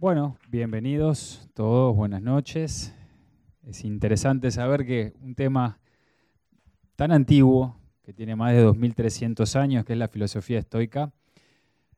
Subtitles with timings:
[0.00, 2.94] Bueno, bienvenidos todos, buenas noches.
[3.66, 5.78] Es interesante saber que un tema
[6.96, 11.12] tan antiguo, que tiene más de 2300 años, que es la filosofía estoica,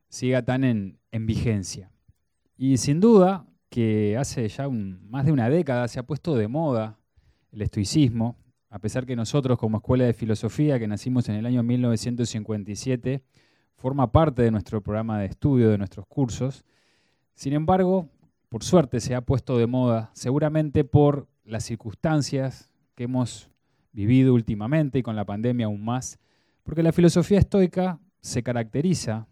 [0.09, 1.93] siga tan en, vigencia.
[2.57, 6.99] Y sin duda que hace ya más de una década se ha puesto de moda
[7.53, 8.37] el estoicismo,
[8.69, 13.23] a pesar que nosotros como Escuela de Filosofía, que nacimos en el año 1957,
[13.77, 16.65] forma parte de nuestro programa de estudio, de nuestros cursos.
[17.35, 18.09] Sin embargo,
[18.49, 23.51] por suerte se ha puesto de moda, seguramente por las circunstancias que hemos
[23.93, 26.19] vivido últimamente y con la pandemia aún más,
[26.63, 29.27] porque la filosofía estoica se caracteriza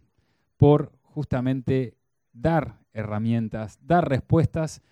[0.56, 1.96] por justamente
[2.32, 4.82] dar herramientas, dar respuestas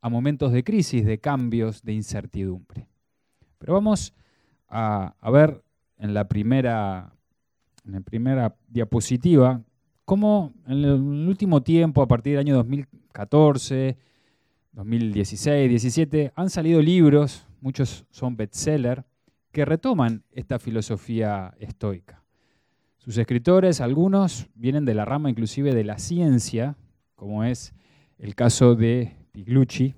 [0.00, 2.86] a momentos de crisis, de cambios, de incertidumbre.
[3.58, 4.14] Pero vamos
[4.68, 5.62] a, ver
[5.98, 7.12] en la primera,
[7.84, 9.62] en la primera diapositiva
[10.10, 13.96] cómo en el último tiempo, a partir del año 2014,
[14.72, 19.04] 2016, 2017, han salido libros, muchos son bestseller,
[19.52, 22.24] que retoman esta filosofía estoica.
[22.96, 26.76] Sus escritores, algunos, vienen de la rama inclusive de la ciencia,
[27.14, 27.72] como es
[28.18, 29.94] el caso de Piglucci,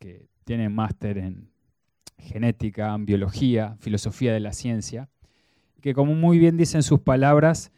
[0.00, 1.48] que tiene máster en
[2.18, 5.08] genética, en biología, filosofía de la ciencia,
[5.80, 7.72] que como muy bien dicen sus palabras,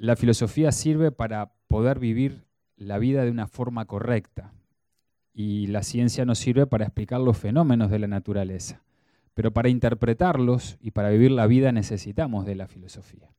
[0.00, 4.54] la filosofía sirve para poder vivir la vida de una forma correcta
[5.34, 8.82] y la ciencia nos sirve para explicar los fenómenos de la naturaleza.
[9.34, 13.30] Pero para interpretarlos y para vivir la vida necesitamos de la filosofía.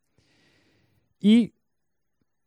[1.19, 1.53] Y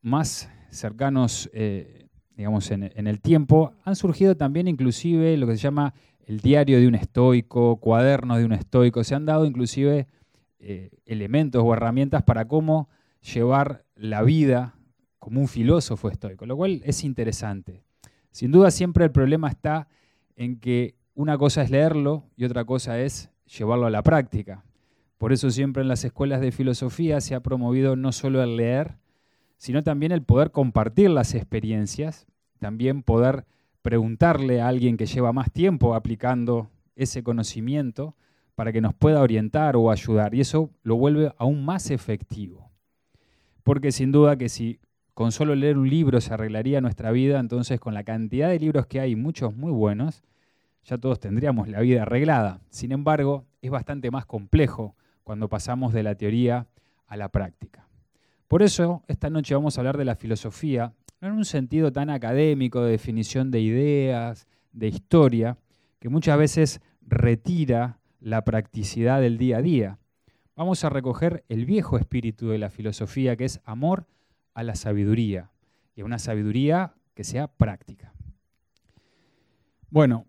[0.01, 5.93] más cercanos, eh, digamos, en, el tiempo, han surgido también inclusive lo que se llama
[6.25, 9.03] el diario de un estoico, cuadernos de un estoico.
[9.03, 10.07] Se han dado inclusive
[10.61, 12.89] eh, elementos o herramientas para cómo
[13.33, 14.75] llevar la vida
[15.19, 17.83] como un filósofo estoico, lo cual es interesante.
[18.31, 19.89] Sin duda siempre el problema está
[20.37, 24.65] en que una cosa es leerlo y otra cosa es llevarlo a la práctica.
[25.19, 28.97] Por eso siempre en las escuelas de filosofía se ha promovido no solo el leer,
[29.57, 32.27] sino también el poder compartir las experiencias,
[32.59, 33.47] también poder
[33.81, 38.17] preguntarle a alguien que lleva más tiempo aplicando ese conocimiento
[38.55, 40.35] para que nos pueda orientar o ayudar.
[40.35, 42.64] Y eso lo vuelve aún más efectivo.
[43.65, 44.79] Porque sin duda que si
[45.15, 48.87] con solo leer un libro se arreglaría nuestra vida, entonces con la cantidad de libros
[48.87, 50.23] que hay, muchos muy buenos,
[50.85, 52.61] ya todos tendríamos la vida arreglada.
[52.69, 56.67] Sin embargo, es bastante más complejo cuando pasamos de la teoría
[57.07, 57.89] a la práctica.
[58.49, 62.11] Por eso, esta noche vamos a hablar de la filosofía, no en un sentido tan
[62.11, 65.57] académico de definición de ideas, de historia,
[65.99, 69.99] que muchas veces retira la practicidad del día a día.
[70.57, 74.07] Vamos a recoger el viejo espíritu de la filosofía, que es amor
[74.55, 75.51] a la sabiduría,
[75.97, 78.13] y a una sabiduría que sea práctica.
[79.91, 80.27] Bueno,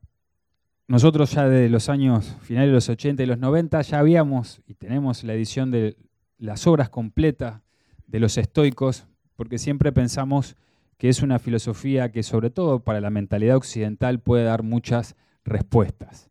[0.88, 4.74] nosotros ya desde los años finales de los 80 y los 90 ya habíamos y
[4.74, 5.96] tenemos la edición de
[6.38, 7.62] las obras completas
[8.07, 10.56] de los estoicos, porque siempre pensamos
[10.97, 16.30] que es una filosofía que sobre todo para la mentalidad occidental puede dar muchas respuestas.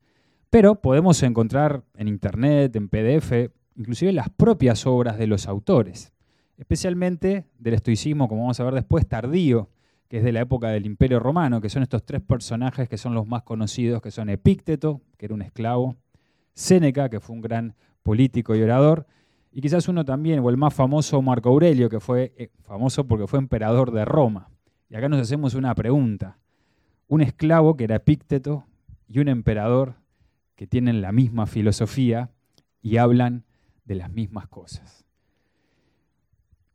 [0.51, 6.13] Pero podemos encontrar en internet, en PDF, inclusive las propias obras de los autores,
[6.57, 9.71] especialmente del estoicismo, como vamos a ver después, tardío,
[10.09, 13.15] que es de la época del Imperio Romano, que son estos tres personajes que son
[13.15, 15.97] los más conocidos, que son Epícteto, que era un esclavo,
[16.53, 19.07] Séneca, que fue un gran político y orador,
[19.51, 23.27] y quizás uno también, o el más famoso Marco Aurelio, que fue eh, famoso porque
[23.27, 24.51] fue emperador de Roma.
[24.91, 26.39] Y acá nos hacemos una pregunta.
[27.07, 28.67] Un esclavo, que era Epícteto,
[29.09, 29.95] y un emperador
[30.57, 32.31] que tienen la misma filosofía
[32.83, 33.45] y hablan
[33.85, 35.05] de las mismas cosas.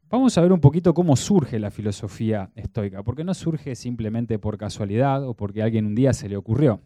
[0.09, 4.57] Vamos a ver un poquito cómo surge la filosofía estoica, porque no surge simplemente por
[4.57, 6.81] casualidad o porque a alguien un día se le ocurrió,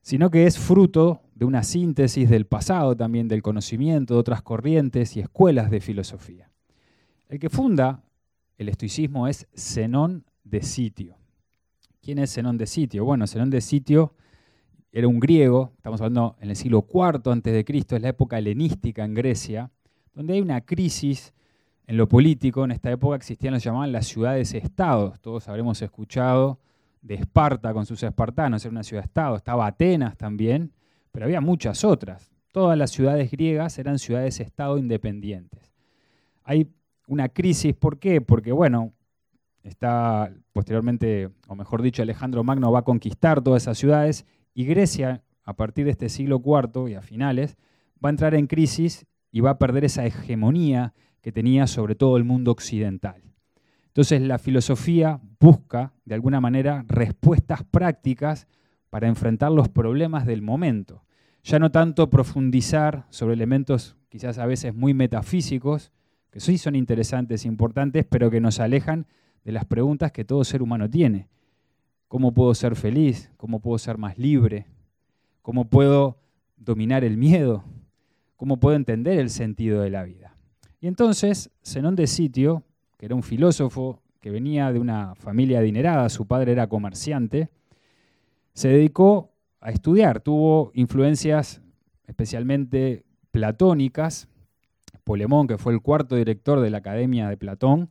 [0.00, 5.16] sino que es fruto de una síntesis del pasado también, del conocimiento de otras corrientes
[5.16, 6.50] y escuelas de filosofía.
[7.28, 8.02] El que funda
[8.56, 11.18] el estoicismo es Zenón de Sitio.
[12.00, 13.04] ¿Quién es Zenón de Sitio?
[13.04, 14.14] Bueno, Zenón de Sitio
[14.98, 19.12] era un griego, estamos hablando en el siglo IV a.C., es la época helenística en
[19.12, 19.70] Grecia,
[20.14, 21.34] donde hay una crisis
[21.86, 25.20] en lo político, en esta época existían lo llamaban las ciudades-estados.
[25.20, 26.60] Todos habremos escuchado
[27.02, 29.36] de Esparta con sus espartanos, era una ciudad-estado.
[29.36, 30.72] Estaba Atenas también,
[31.12, 32.32] pero había muchas otras.
[32.50, 35.74] Todas las ciudades griegas eran ciudades-estado independientes.
[36.42, 36.72] Hay
[37.06, 38.22] una crisis, ¿por qué?
[38.22, 38.94] Porque, bueno,
[39.62, 44.24] está posteriormente, o mejor dicho, Alejandro Magno va a conquistar todas esas ciudades
[44.56, 47.58] y Grecia, a partir de este siglo IV y a finales,
[48.02, 52.16] va a entrar en crisis y va a perder esa hegemonía que tenía sobre todo
[52.16, 53.22] el mundo occidental.
[53.88, 58.48] Entonces la filosofía busca, de alguna manera, respuestas prácticas
[58.88, 61.04] para enfrentar los problemas del momento.
[61.44, 65.92] Ya no tanto profundizar sobre elementos quizás a veces muy metafísicos,
[66.30, 69.06] que sí son interesantes e importantes, pero que nos alejan
[69.44, 71.28] de las preguntas que todo ser humano tiene.
[72.08, 73.32] ¿Cómo puedo ser feliz?
[73.36, 74.66] ¿Cómo puedo ser más libre?
[75.42, 76.18] ¿Cómo puedo
[76.56, 77.64] dominar el miedo?
[78.36, 80.36] ¿Cómo puedo entender el sentido de la vida?
[80.80, 82.62] Y entonces, Zenón de Sitio,
[82.96, 87.50] que era un filósofo que venía de una familia adinerada, su padre era comerciante,
[88.52, 91.60] se dedicó a estudiar, tuvo influencias
[92.06, 94.28] especialmente platónicas.
[95.04, 97.90] Polemón, que fue el cuarto director de la Academia de Platón,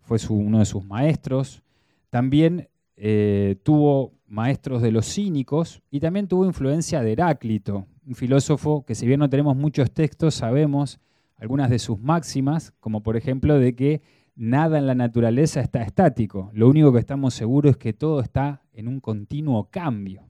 [0.00, 1.62] fue uno de sus maestros.
[2.10, 8.84] También eh, tuvo maestros de los cínicos y también tuvo influencia de Heráclito, un filósofo
[8.84, 11.00] que si bien no tenemos muchos textos, sabemos
[11.36, 14.02] algunas de sus máximas, como por ejemplo de que
[14.34, 16.50] nada en la naturaleza está estático.
[16.54, 20.28] Lo único que estamos seguros es que todo está en un continuo cambio.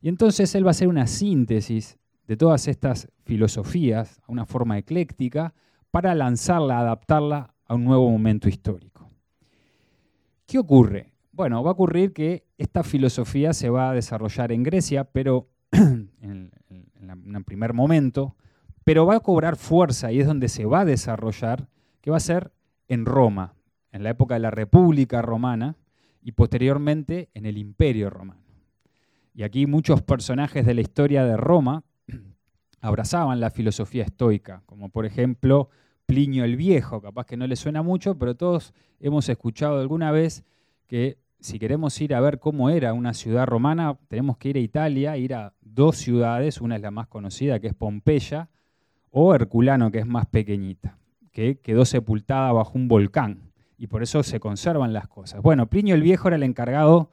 [0.00, 4.78] Y entonces él va a hacer una síntesis de todas estas filosofías a una forma
[4.78, 5.54] ecléctica
[5.90, 9.08] para lanzarla, adaptarla a un nuevo momento histórico.
[10.46, 11.15] ¿Qué ocurre?
[11.36, 16.50] Bueno, va a ocurrir que esta filosofía se va a desarrollar en Grecia, pero en,
[17.02, 18.36] un primer momento,
[18.84, 21.68] pero va a cobrar fuerza y es donde se va a desarrollar,
[22.00, 22.52] que va a ser
[22.88, 23.54] en Roma,
[23.92, 25.76] en la época de la República Romana
[26.22, 28.40] y posteriormente en el Imperio Romano.
[29.34, 31.84] Y aquí muchos personajes de la historia de Roma
[32.80, 35.68] abrazaban la filosofía estoica, como por ejemplo
[36.06, 40.42] Plinio el Viejo, capaz que no le suena mucho, pero todos hemos escuchado alguna vez
[40.86, 44.60] que si queremos ir a ver cómo era una ciudad romana, tenemos que ir a
[44.60, 48.48] Italia, ir a dos ciudades, una es la más conocida, que es Pompeya,
[49.10, 50.98] o Herculano, que es más pequeñita
[51.36, 55.42] que quedó sepultada bajo un volcán y por eso se conservan las cosas.
[55.42, 57.10] Bueno, Plinio el Viejo era el encargado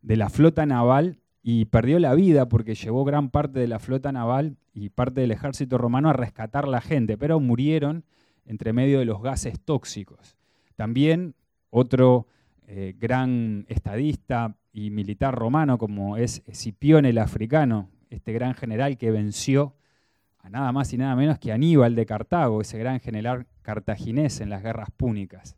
[0.00, 4.12] de la flota naval y perdió la vida porque llevó gran parte de la flota
[4.12, 8.04] naval y parte del ejército romano a rescatar la gente, pero murieron
[8.46, 10.36] entre medio de los gases tóxicos.
[10.76, 11.34] También
[11.70, 12.28] otro
[12.66, 19.10] eh, gran estadista y militar romano como es Escipión el africano, este gran general que
[19.10, 19.74] venció
[20.38, 24.50] a nada más y nada menos que Aníbal de Cartago, ese gran general cartaginés en
[24.50, 25.56] las guerras púnicas.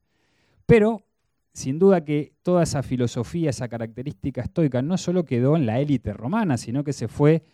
[0.64, 1.04] Pero,
[1.52, 6.12] sin duda que toda esa filosofía, esa característica estoica, no solo quedó en la élite
[6.12, 7.44] romana, sino que se fue,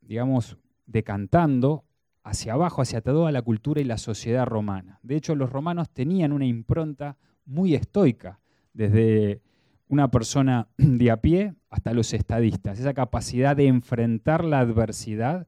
[0.00, 1.84] digamos, decantando
[2.22, 4.98] hacia abajo, hacia toda la cultura y la sociedad romana.
[5.02, 8.40] De hecho, los romanos tenían una impronta muy estoica,
[8.76, 9.40] desde
[9.88, 15.46] una persona de a pie hasta los estadistas, esa capacidad de enfrentar la adversidad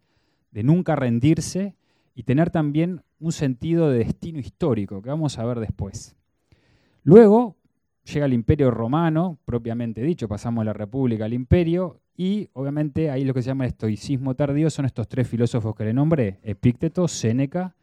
[0.51, 1.77] de nunca rendirse
[2.15, 6.17] y tener también un sentido de destino histórico, que vamos a ver después.
[7.03, 7.57] Luego
[8.05, 13.25] llega el imperio romano, propiamente dicho, pasamos de la república al imperio, y obviamente ahí
[13.25, 17.77] lo que se llama estoicismo tardío son estos tres filósofos que le nombré, Epícteto, Séneca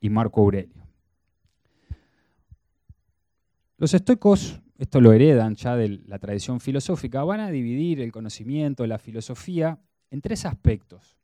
[0.00, 0.86] y Marco Aurelio.
[3.78, 8.86] Los estoicos, esto lo heredan ya de la tradición filosófica, van a dividir el conocimiento,
[8.86, 9.78] la filosofía,
[10.10, 11.18] en tres aspectos.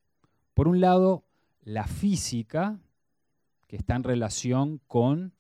[0.52, 1.24] Por un lado,
[1.62, 2.78] la física,
[3.66, 5.32] que está en relación con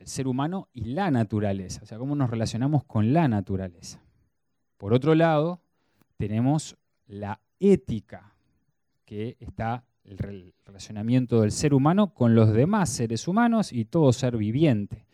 [0.00, 4.02] el ser humano y la naturaleza, o sea, cómo nos relacionamos con la naturaleza.
[4.76, 5.60] Por otro lado,
[6.16, 6.76] tenemos
[7.06, 8.34] la ética,
[9.04, 10.18] que está el
[10.66, 15.06] relacionamiento del ser humano con los demás seres humanos y todo ser viviente.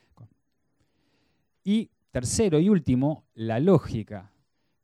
[1.68, 4.30] Y tercero y último, la lógica,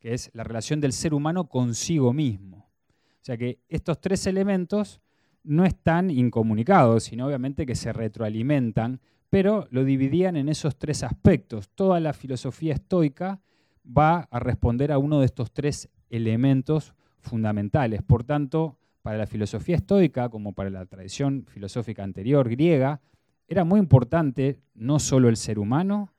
[0.01, 2.69] que es la relación del ser humano consigo mismo.
[2.97, 5.01] O sea que estos tres elementos
[5.45, 8.99] no están incomunicados, sino obviamente que se retroalimentan,
[9.31, 11.71] pero lo dividían en esos tres aspectos.
[11.73, 13.41] Toda la filosofía estoica
[13.87, 18.03] va a responder a uno de estos tres elementos fundamentales.
[18.03, 23.01] Por tanto, para la filosofía estoica, como para la tradición filosófica anterior griega,
[23.47, 26.12] era muy importante no solo el ser humano,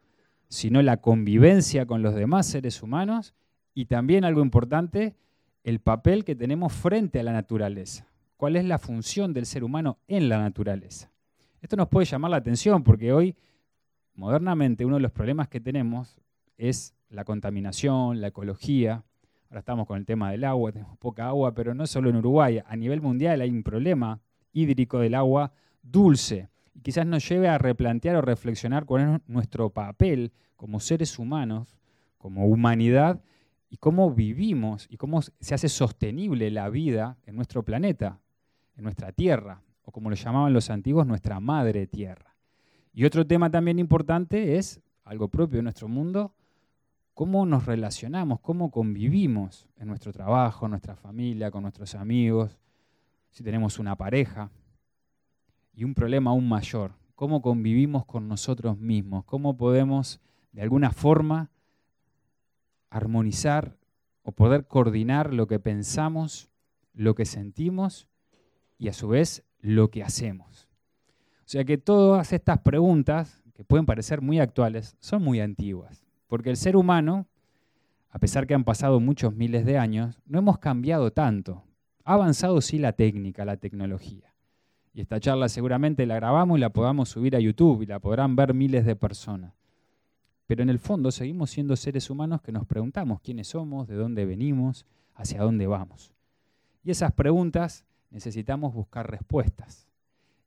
[0.54, 3.34] sino la convivencia con los demás seres humanos
[3.74, 5.16] y también algo importante,
[5.64, 8.08] el papel que tenemos frente a la naturaleza.
[8.38, 11.10] ¿Cuál es la función del ser humano en la naturaleza?
[11.60, 13.36] Esto nos puede llamar la atención porque hoy,
[14.14, 16.22] modernamente, uno de los problemas que tenemos
[16.56, 19.04] es la contaminación, la ecología.
[19.50, 22.62] Ahora estamos con el tema del agua, tenemos poca agua, pero no solo en Uruguay.
[22.64, 26.48] A nivel mundial hay un problema hídrico del agua dulce.
[26.74, 31.78] Y quizás nos lleve a replantear o reflexionar cuál es nuestro papel como seres humanos,
[32.18, 33.22] como humanidad,
[33.74, 38.20] y cómo vivimos y cómo se hace sostenible la vida en nuestro planeta,
[38.78, 42.36] en nuestra tierra, o como lo llamaban los antiguos, nuestra madre tierra.
[42.94, 46.36] Y otro tema también importante es algo propio de nuestro mundo,
[47.16, 52.60] cómo nos relacionamos, cómo convivimos en nuestro trabajo, en nuestra familia, con nuestros amigos,
[53.32, 54.52] si tenemos una pareja.
[55.74, 61.50] Y un problema aún mayor, cómo convivimos con nosotros mismos, cómo podemos de alguna forma
[62.90, 63.78] armonizar
[64.22, 66.50] o poder coordinar lo que pensamos,
[66.94, 68.08] lo que sentimos
[68.78, 70.70] y a su vez lo que hacemos.
[71.40, 76.50] O sea que todas estas preguntas, que pueden parecer muy actuales, son muy antiguas, porque
[76.50, 77.28] el ser humano,
[78.10, 81.64] a pesar que han pasado muchos miles de años, no hemos cambiado tanto.
[82.06, 84.33] Ha avanzado sí la técnica, la tecnología.
[84.94, 88.36] Y esta charla seguramente la grabamos y la podamos subir a YouTube y la podrán
[88.36, 89.54] ver miles de personas.
[90.46, 94.26] Pero en el fondo seguimos siendo seres humanos que nos preguntamos quiénes somos, de dónde
[94.26, 94.86] venimos,
[95.16, 96.14] hacia dónde vamos.
[96.84, 99.88] Y esas preguntas necesitamos buscar respuestas.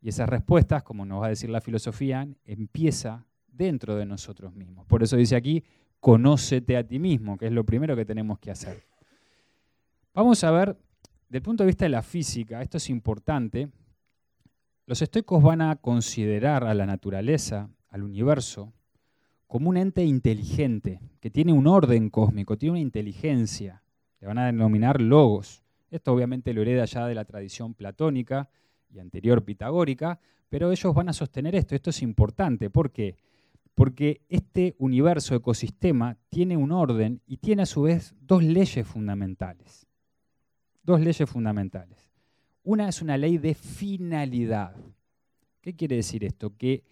[0.00, 4.87] Y esas respuestas, como nos va a decir la filosofía, empieza dentro de nosotros mismos.
[4.87, 5.65] Por eso dice aquí,
[5.99, 8.85] conócete a ti mismo, que es lo primero que tenemos que hacer.
[10.15, 10.76] Vamos a ver,
[11.29, 13.69] del punto de vista de la física, esto es importante,
[14.87, 18.73] los estoicos van a considerar a la naturaleza, al universo,
[19.49, 23.83] como un ente inteligente, que tiene un orden cósmico, tiene una inteligencia,
[24.21, 25.64] le van a denominar logos.
[25.90, 28.49] Esto obviamente lo hereda ya de la tradición platónica
[28.88, 31.75] y anterior pitagórica, pero ellos van a sostener esto.
[31.75, 32.71] Esto es importante.
[32.71, 33.16] ¿Por qué?
[33.75, 39.87] Porque este universo ecosistema tiene un orden y tiene a su vez dos leyes fundamentales.
[40.83, 42.16] Dos leyes fundamentales.
[42.67, 44.75] Una es una ley de finalidad.
[45.61, 46.57] ¿Qué quiere decir esto?
[46.57, 46.83] Que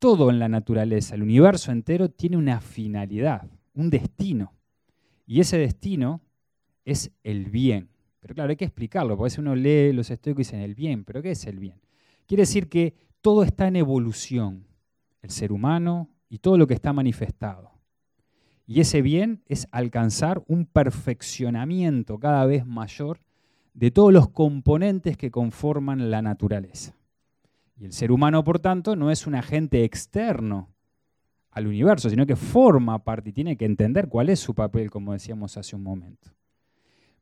[0.00, 4.52] todo en la naturaleza, el universo entero, tiene una finalidad, un destino.
[5.28, 6.20] Y ese destino
[6.84, 7.90] es el bien.
[8.18, 10.74] Pero claro, hay que explicarlo, porque a veces uno lee los estoicos y dicen el
[10.74, 11.80] bien, pero ¿qué es el bien?
[12.26, 14.66] Quiere decir que todo está en evolución,
[15.22, 17.70] el ser humano y todo lo que está manifestado.
[18.66, 23.20] Y ese bien es alcanzar un perfeccionamiento cada vez mayor
[23.74, 26.94] de todos los componentes que conforman la naturaleza.
[27.78, 30.68] Y el ser humano, por tanto, no es un agente externo
[31.50, 35.12] al universo, sino que forma parte y tiene que entender cuál es su papel, como
[35.12, 36.30] decíamos hace un momento.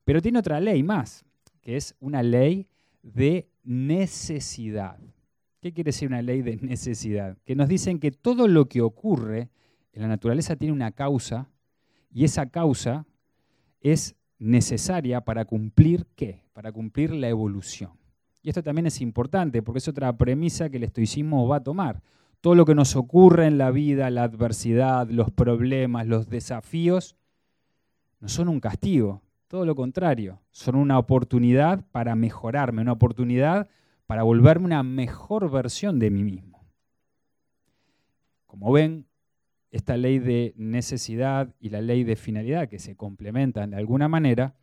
[0.05, 1.25] Pero tiene otra ley más,
[1.61, 2.67] que es una ley
[3.03, 4.99] de necesidad.
[5.61, 7.37] ¿Qué quiere decir una ley de necesidad?
[7.45, 9.51] Que nos dicen que todo lo que ocurre
[9.93, 11.49] en la naturaleza tiene una causa
[12.13, 13.07] y esa causa
[13.81, 16.45] es necesaria para cumplir qué?
[16.53, 17.93] Para cumplir la evolución.
[18.43, 22.03] Y esto también es importante porque es otra premisa que el estoicismo va a tomar.
[22.41, 27.17] Todo lo que nos ocurre en la vida, la adversidad, los problemas, los desafíos,
[28.21, 33.69] no son un castigo, todo lo contrario, son una oportunidad para mejorarme, una oportunidad
[34.07, 36.67] para volverme una mejor versión de mí mismo.
[38.47, 39.07] Como ven,
[39.71, 44.55] esta ley de necesidad y la ley de finalidad que se complementan de alguna manera,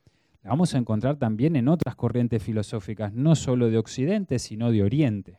[0.44, 4.84] la vamos a encontrar también en otras corrientes filosóficas, no solo de Occidente, sino de
[4.84, 5.34] Oriente.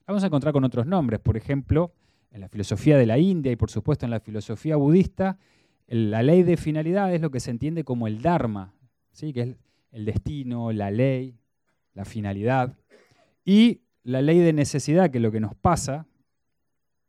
[0.00, 1.92] La vamos a encontrar con otros nombres, por ejemplo,
[2.30, 5.38] en la filosofía de la India y por supuesto en la filosofía budista,
[5.86, 8.74] la ley de finalidad es lo que se entiende como el Dharma,
[9.12, 9.32] ¿sí?
[9.32, 9.56] que es
[9.90, 11.36] el destino, la ley,
[11.94, 12.78] la finalidad.
[13.44, 16.06] Y la ley de necesidad, que es lo que nos pasa,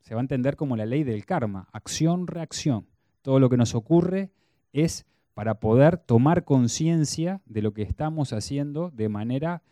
[0.03, 2.87] se va a entender como la ley del karma, acción-reacción.
[3.21, 4.31] Todo lo que nos ocurre
[4.73, 9.63] es para poder tomar conciencia de lo que estamos haciendo de manera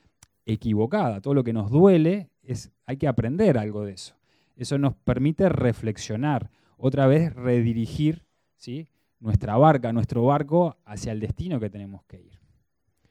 [0.46, 1.20] equivocada.
[1.20, 4.16] Todo lo que nos duele, es, hay que aprender algo de eso.
[4.56, 8.24] Eso nos permite reflexionar, otra vez redirigir
[8.56, 8.88] ¿sí?
[9.20, 12.40] nuestra barca, nuestro barco hacia el destino que tenemos que ir.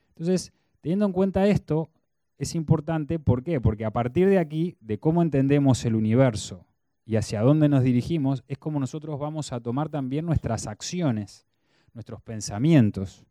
[0.08, 1.90] Entonces, teniendo en cuenta esto,
[2.38, 3.60] es importante, ¿por qué?
[3.60, 6.64] Porque a partir de aquí, de cómo entendemos el universo
[7.10, 11.44] y hacia dónde nos dirigimos, es como nosotros vamos a tomar también nuestras acciones
[11.92, 13.26] nuestros pensamientos.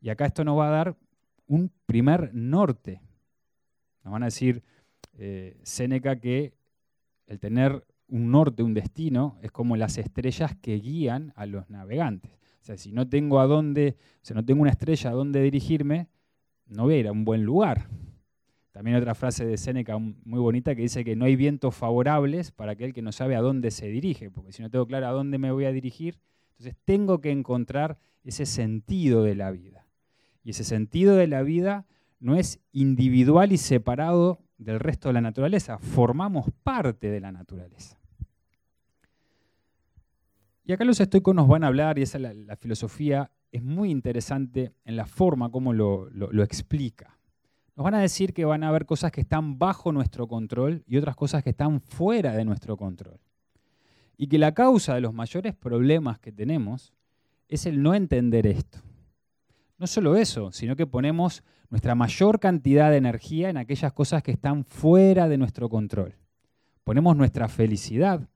[0.00, 0.96] Y acá esto nos va a dar
[1.48, 3.00] un primer norte.
[4.04, 4.62] Nos van a decir
[5.14, 6.54] eh, Séneca que
[7.26, 12.30] el tener un norte, un destino, es como las estrellas que guían a los navegantes.
[12.60, 16.06] O sea, si no tengo a dónde, si no tengo una estrella a dónde dirigirme,
[16.66, 17.88] no voy a ir a un buen lugar.
[18.74, 22.72] También otra frase de Séneca muy bonita que dice que no hay vientos favorables para
[22.72, 25.38] aquel que no sabe a dónde se dirige, porque si no tengo claro a dónde
[25.38, 26.18] me voy a dirigir,
[26.50, 29.86] entonces tengo que encontrar ese sentido de la vida.
[30.42, 31.86] Y ese sentido de la vida
[32.18, 37.96] no es individual y separado del resto de la naturaleza, formamos parte de la naturaleza.
[40.64, 43.92] Y acá los estoicos nos van a hablar, y esa la, la filosofía es muy
[43.92, 47.13] interesante en la forma como lo, lo explica.
[47.76, 50.96] Nos van a decir que van a haber cosas que están bajo nuestro control y
[50.96, 53.18] otras cosas que están fuera de nuestro control.
[54.16, 56.92] Y que la causa de los mayores problemas que tenemos
[57.48, 58.78] es el no entender esto.
[59.76, 64.30] No solo eso, sino que ponemos nuestra mayor cantidad de energía en aquellas cosas que
[64.30, 66.14] están fuera de nuestro control.
[66.84, 68.28] Ponemos nuestra felicidad,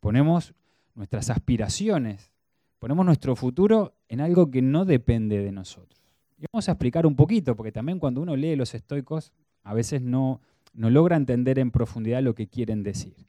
[0.00, 0.52] ponemos
[0.94, 2.30] nuestras aspiraciones,
[2.78, 6.05] ponemos nuestro futuro en algo que no depende de nosotros.
[6.38, 10.02] Y vamos a explicar un poquito, porque también cuando uno lee los estoicos, a veces
[10.02, 10.40] no,
[10.74, 13.26] no logra entender en profundidad lo que quieren decir.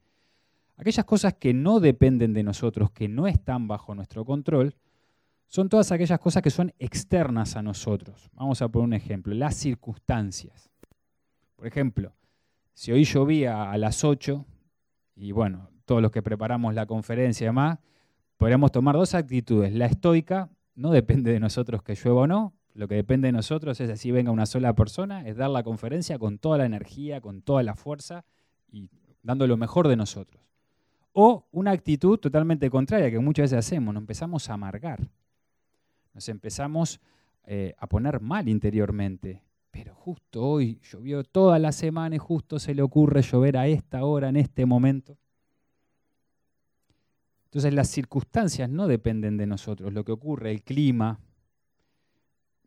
[0.75, 4.75] Aquellas cosas que no dependen de nosotros, que no están bajo nuestro control,
[5.47, 8.29] son todas aquellas cosas que son externas a nosotros.
[8.33, 10.69] Vamos a poner un ejemplo, las circunstancias.
[11.55, 12.13] Por ejemplo,
[12.73, 14.45] si hoy llovía a las 8,
[15.15, 17.79] y bueno, todos los que preparamos la conferencia y demás,
[18.35, 19.73] podríamos tomar dos actitudes.
[19.73, 23.81] La estoica, no depende de nosotros que llueva o no, lo que depende de nosotros
[23.81, 27.41] es así venga una sola persona, es dar la conferencia con toda la energía, con
[27.41, 28.23] toda la fuerza
[28.71, 28.87] y
[29.23, 30.43] dando lo mejor de nosotros.
[31.11, 35.09] O una actitud totalmente contraria que muchas veces hacemos, nos empezamos a amargar,
[36.13, 37.01] nos empezamos
[37.45, 39.41] eh, a poner mal interiormente.
[39.71, 44.05] Pero justo hoy llovió toda la semana y justo se le ocurre llover a esta
[44.05, 45.17] hora, en este momento.
[47.45, 51.19] Entonces las circunstancias no dependen de nosotros, lo que ocurre, el clima,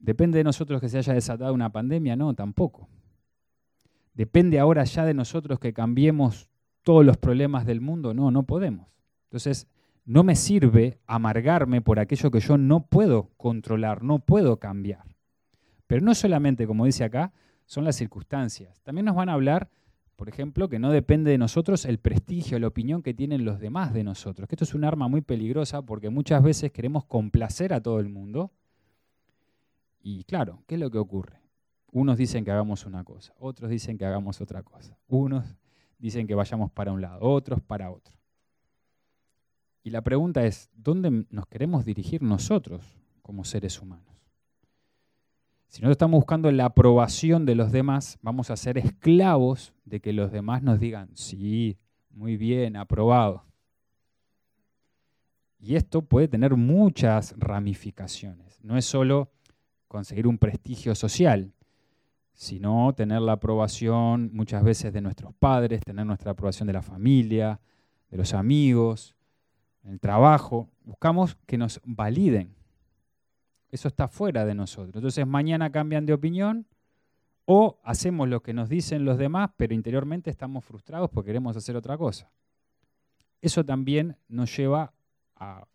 [0.01, 2.17] ¿Depende de nosotros que se haya desatado una pandemia?
[2.17, 2.89] No, tampoco.
[4.15, 6.49] ¿Depende ahora ya de nosotros que cambiemos
[6.83, 8.15] todos los problemas del mundo?
[8.15, 8.89] No, no podemos.
[9.25, 9.69] Entonces,
[10.07, 15.05] no me sirve amargarme por aquello que yo no puedo controlar, no puedo cambiar.
[15.87, 17.33] Pero no solamente, como dice acá,
[17.67, 18.81] son las circunstancias.
[18.83, 19.69] También nos van a hablar,
[20.17, 23.93] por ejemplo, que no depende de nosotros el prestigio, la opinión que tienen los demás
[23.93, 24.49] de nosotros.
[24.49, 28.09] Que esto es un arma muy peligrosa porque muchas veces queremos complacer a todo el
[28.09, 28.51] mundo
[30.03, 31.41] y claro, ¿qué es lo que ocurre?
[31.93, 34.97] Unos dicen que hagamos una cosa, otros dicen que hagamos otra cosa.
[35.09, 35.57] Unos
[35.99, 38.15] dicen que vayamos para un lado, otros para otro.
[39.83, 42.85] Y la pregunta es, ¿dónde nos queremos dirigir nosotros
[43.23, 44.07] como seres humanos?
[45.67, 50.13] Si nosotros estamos buscando la aprobación de los demás, vamos a ser esclavos de que
[50.13, 51.79] los demás nos digan, sí,
[52.11, 53.45] muy bien, aprobado.
[55.61, 58.59] Y esto puede tener muchas ramificaciones.
[58.63, 59.31] No es solo
[59.91, 61.53] conseguir un prestigio social,
[62.33, 67.61] sino tener la aprobación muchas veces de nuestros padres, tener nuestra aprobación de la familia,
[68.09, 69.17] de los amigos,
[69.83, 70.71] el trabajo.
[70.85, 72.55] Buscamos que nos validen.
[73.73, 74.95] Eso está fuera de nosotros.
[74.95, 76.67] Entonces mañana cambian de opinión
[77.45, 81.75] o hacemos lo que nos dicen los demás, pero interiormente estamos frustrados porque queremos hacer
[81.75, 82.31] otra cosa.
[83.43, 84.93] Eso también nos lleva
[85.35, 85.67] a,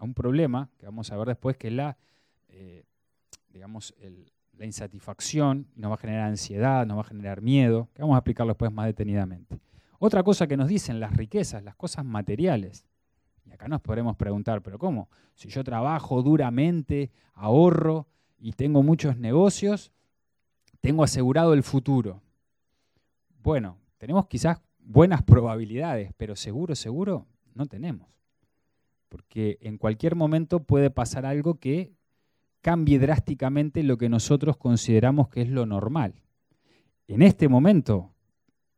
[0.00, 1.98] un problema que vamos a ver después, que es la
[2.48, 2.84] eh,
[3.52, 3.94] digamos,
[4.58, 8.18] la insatisfacción, nos va a generar ansiedad, nos va a generar miedo, que vamos a
[8.18, 9.60] explicarlo después más detenidamente.
[9.98, 12.84] Otra cosa que nos dicen las riquezas, las cosas materiales.
[13.46, 15.08] Y acá nos podremos preguntar, pero ¿cómo?
[15.34, 19.92] Si yo trabajo duramente, ahorro y tengo muchos negocios,
[20.80, 22.20] tengo asegurado el futuro.
[23.42, 28.08] Bueno, tenemos quizás buenas probabilidades, pero seguro, seguro, no tenemos.
[29.08, 31.92] Porque en cualquier momento puede pasar algo que
[32.62, 36.14] cambie drásticamente lo que nosotros consideramos que es lo normal.
[37.08, 38.14] En este momento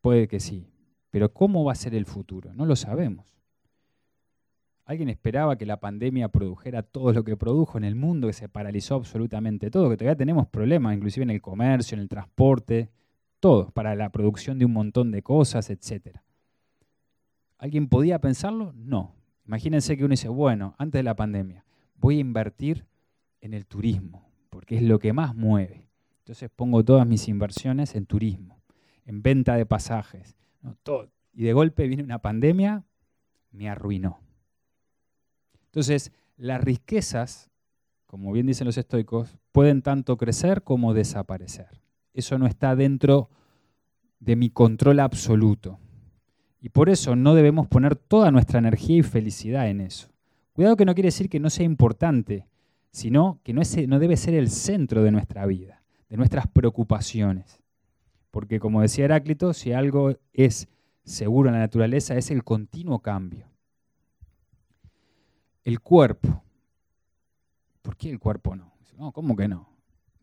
[0.01, 0.71] puede que sí,
[1.11, 2.53] pero ¿cómo va a ser el futuro?
[2.55, 3.35] No lo sabemos.
[4.87, 8.49] ¿Alguien esperaba que la pandemia produjera todo lo que produjo en el mundo, que se
[8.49, 12.91] paralizó absolutamente todo, que todavía tenemos problemas, inclusive en el comercio, en el transporte,
[13.41, 16.19] todo, para la producción de un montón de cosas, etc.
[17.59, 18.73] ¿Alguien podía pensarlo?
[18.75, 19.15] No.
[19.47, 21.65] Imagínense que uno dice, bueno, antes de la pandemia,
[21.97, 22.87] voy a invertir
[23.45, 25.87] en el turismo, porque es lo que más mueve.
[26.21, 28.63] Entonces pongo todas mis inversiones en turismo,
[29.05, 30.35] en venta de pasajes.
[31.35, 32.85] Y de golpe viene una pandemia,
[33.51, 34.21] me arruinó.
[35.67, 37.51] Entonces, las riquezas,
[38.07, 41.83] como bien dicen los estoicos, pueden tanto crecer como desaparecer.
[42.15, 43.29] Eso no está dentro
[44.21, 45.79] de mi control absoluto.
[46.63, 50.09] Y por eso no debemos poner toda nuestra energía y felicidad en eso.
[50.55, 52.47] Cuidado que no quiere decir que no sea importante
[52.95, 57.61] sino que no, debe ser el centro de nuestra vida, de nuestras preocupaciones.
[58.31, 60.69] Porque como decía Heráclito, si algo es
[61.03, 63.49] seguro en la naturaleza es el continuo cambio.
[65.65, 66.45] El cuerpo.
[67.83, 68.73] ¿Por qué el cuerpo no?
[68.97, 69.69] No, ¿cómo que no?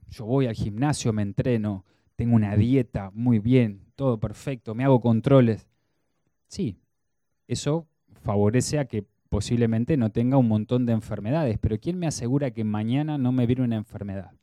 [0.10, 1.84] Yo voy al gimnasio, me entreno,
[2.16, 5.68] tengo una dieta muy bien, todo perfecto, me hago controles.
[6.48, 6.80] Sí,
[7.50, 7.86] eso
[8.22, 12.66] favorece a que posiblemente no tenga un montón de enfermedades, pero ¿quién me asegura que
[12.66, 14.34] mañana no me viene una enfermedad?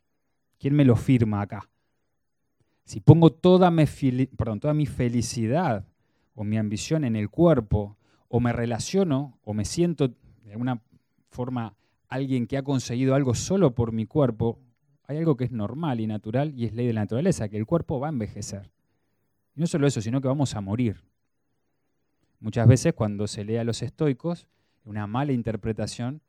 [0.59, 1.69] ¿Quién me lo firma acá?
[2.85, 3.85] Si pongo toda mi,
[4.59, 5.85] toda mi felicidad
[6.35, 7.99] o mi ambición en el cuerpo
[8.29, 10.81] o me relaciono o me siento de alguna
[11.29, 11.75] forma
[12.09, 14.59] alguien que ha conseguido algo solo por mi cuerpo,
[15.05, 17.67] hay algo que es normal y natural y es ley de la naturaleza, que el
[17.67, 18.71] cuerpo va a envejecer.
[19.55, 21.05] Y no solo eso, sino que vamos a morir.
[22.41, 24.49] Muchas veces cuando se lee a los estoicos,
[24.85, 26.23] una mala interpretación,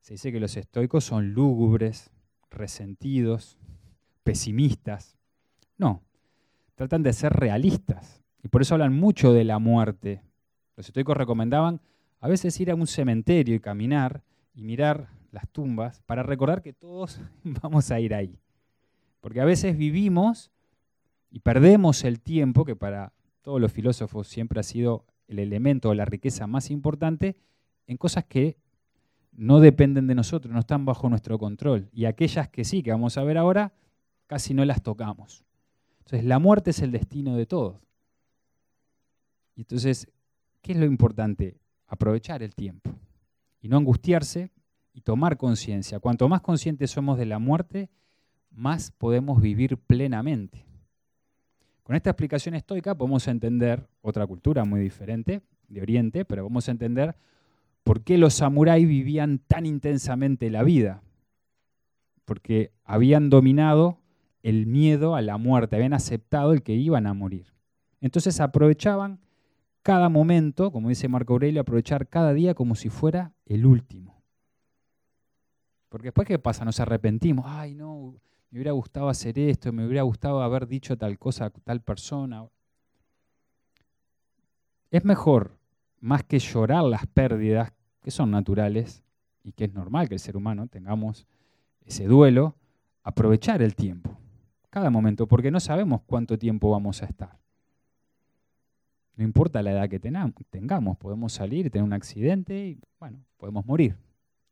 [0.00, 2.10] se dice que los estoicos son lúgubres,
[2.50, 3.58] resentidos,
[4.22, 5.16] pesimistas.
[5.78, 6.02] No,
[6.74, 8.22] tratan de ser realistas.
[8.42, 10.22] Y por eso hablan mucho de la muerte.
[10.76, 11.80] Los estoicos recomendaban
[12.20, 14.22] a veces ir a un cementerio y caminar
[14.54, 17.20] y mirar las tumbas para recordar que todos
[17.62, 18.38] vamos a ir ahí.
[19.20, 20.50] Porque a veces vivimos
[21.30, 25.94] y perdemos el tiempo, que para todos los filósofos siempre ha sido el elemento o
[25.94, 27.36] la riqueza más importante,
[27.86, 28.56] en cosas que
[29.32, 31.88] no dependen de nosotros, no están bajo nuestro control.
[31.92, 33.72] Y aquellas que sí, que vamos a ver ahora,
[34.26, 35.44] casi no las tocamos.
[35.98, 37.76] Entonces, la muerte es el destino de todos.
[39.54, 40.08] Y entonces,
[40.62, 41.58] ¿qué es lo importante?
[41.86, 42.90] Aprovechar el tiempo
[43.60, 44.50] y no angustiarse
[44.92, 46.00] y tomar conciencia.
[46.00, 47.90] Cuanto más conscientes somos de la muerte,
[48.50, 50.64] más podemos vivir plenamente.
[51.82, 56.72] Con esta explicación estoica podemos entender otra cultura muy diferente de Oriente, pero vamos a
[56.72, 57.14] entender
[57.86, 61.04] por qué los samuráis vivían tan intensamente la vida.
[62.24, 64.00] Porque habían dominado
[64.42, 67.54] el miedo a la muerte, habían aceptado el que iban a morir.
[68.00, 69.20] Entonces aprovechaban
[69.82, 74.20] cada momento, como dice Marco Aurelio, aprovechar cada día como si fuera el último.
[75.88, 76.64] Porque después, ¿qué pasa?
[76.64, 77.44] Nos arrepentimos.
[77.46, 78.16] Ay, no,
[78.50, 82.48] me hubiera gustado hacer esto, me hubiera gustado haber dicho tal cosa a tal persona.
[84.90, 85.56] Es mejor,
[86.00, 87.75] más que llorar las pérdidas,
[88.06, 89.02] que son naturales
[89.42, 91.26] y que es normal que el ser humano tengamos
[91.84, 92.54] ese duelo,
[93.02, 94.16] aprovechar el tiempo,
[94.70, 97.36] cada momento, porque no sabemos cuánto tiempo vamos a estar.
[99.16, 103.96] No importa la edad que tengamos, podemos salir tener un accidente y, bueno, podemos morir.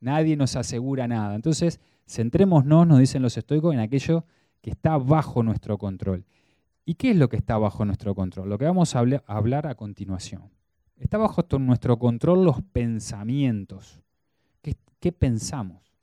[0.00, 1.36] Nadie nos asegura nada.
[1.36, 4.24] Entonces, Centrémonos, nos dicen los estoicos, en aquello
[4.62, 6.24] que está bajo nuestro control.
[6.84, 8.48] ¿Y qué es lo que está bajo nuestro control?
[8.48, 10.50] Lo que vamos a hablar a continuación.
[10.96, 14.00] Está bajo nuestro control los pensamientos.
[15.00, 15.94] ¿Qué, pensamos?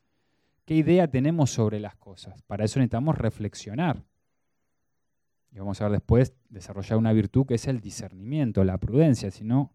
[0.63, 2.43] ¿Qué idea tenemos sobre las cosas?
[2.43, 4.03] Para eso necesitamos reflexionar.
[5.51, 9.31] Y vamos a ver después desarrollar una virtud que es el discernimiento, la prudencia.
[9.31, 9.71] Si no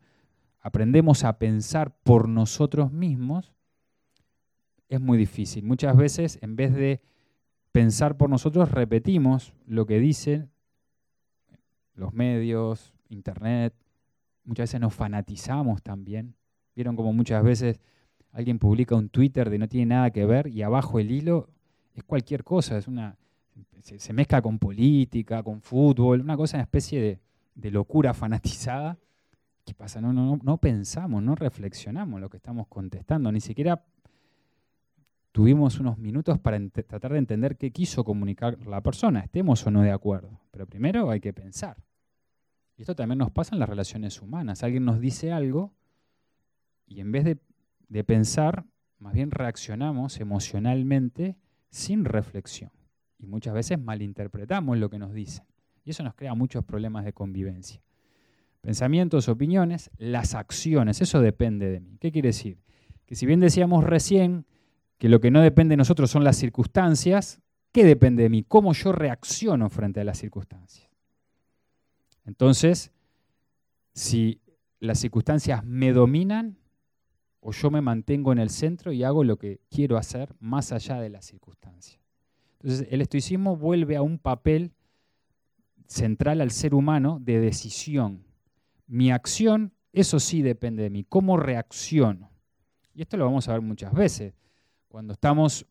[0.61, 3.52] aprendemos a pensar por nosotros mismos,
[4.88, 5.64] es muy difícil.
[5.64, 7.02] Muchas veces, en vez de
[7.72, 10.50] pensar por nosotros, repetimos lo que dicen
[11.94, 13.74] los medios, internet.
[14.46, 16.35] Muchas veces nos fanatizamos también.
[16.74, 17.80] Vieron como muchas veces
[18.32, 21.50] alguien publica un Twitter de no tiene nada que ver y abajo el hilo
[21.94, 23.16] es cualquier cosa, es una,
[23.80, 27.20] se, mezcla con política, con fútbol, una cosa, una especie
[27.54, 28.98] de, locura fanatizada.
[29.64, 30.00] ¿Qué pasa?
[30.00, 33.82] No, no, no pensamos, no reflexionamos lo que estamos contestando, ni siquiera
[35.32, 39.82] tuvimos unos minutos para tratar de entender qué quiso comunicar la persona, estemos o no
[39.82, 40.40] de acuerdo.
[40.50, 41.76] Pero primero hay que pensar.
[42.76, 44.62] Y esto también nos pasa en las relaciones humanas.
[44.62, 45.72] Alguien nos dice algo
[46.86, 47.38] y en vez de,
[47.88, 48.64] de pensar,
[48.98, 51.36] más bien reaccionamos emocionalmente
[51.70, 52.70] sin reflexión.
[53.18, 55.44] Y muchas veces malinterpretamos lo que nos dicen.
[55.84, 57.82] Y eso nos crea muchos problemas de convivencia.
[58.60, 61.96] Pensamientos, opiniones, las acciones, eso depende de mí.
[61.98, 62.58] ¿Qué quiere decir?
[63.06, 64.44] Que si bien decíamos recién
[64.98, 67.40] que lo que no depende de nosotros son las circunstancias,
[67.72, 68.42] ¿qué depende de mí?
[68.42, 70.90] ¿Cómo yo reacciono frente a las circunstancias?
[72.26, 72.92] Entonces,
[73.92, 74.40] si
[74.80, 76.58] las circunstancias me dominan
[77.40, 81.00] o yo me mantengo en el centro y hago lo que quiero hacer más allá
[81.00, 82.00] de las circunstancias.
[82.60, 84.72] Entonces, el estoicismo vuelve a un papel
[85.86, 88.24] central al ser humano de decisión.
[88.86, 91.04] Mi acción, eso sí depende de mí.
[91.04, 92.30] ¿Cómo reacciono?
[92.94, 94.34] Y esto lo vamos a ver muchas veces.
[94.88, 95.66] Cuando estamos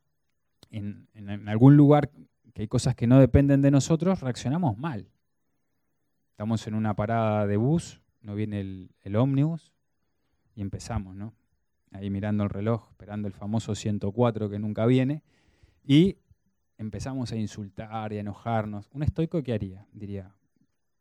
[0.70, 1.08] en,
[1.48, 2.10] algún lugar
[2.54, 5.10] que hay cosas que no dependen de nosotros, reaccionamos mal.
[6.36, 9.72] Estamos en una parada de bus, no viene el, el ómnibus
[10.54, 11.34] y empezamos, ¿no?
[11.94, 15.24] Ahí mirando el reloj, esperando el famoso 104 que nunca viene,
[15.82, 16.18] y
[16.78, 18.90] empezamos a insultar y a enojarnos.
[18.92, 19.88] ¿Un estoico qué haría?
[19.94, 20.36] Diría,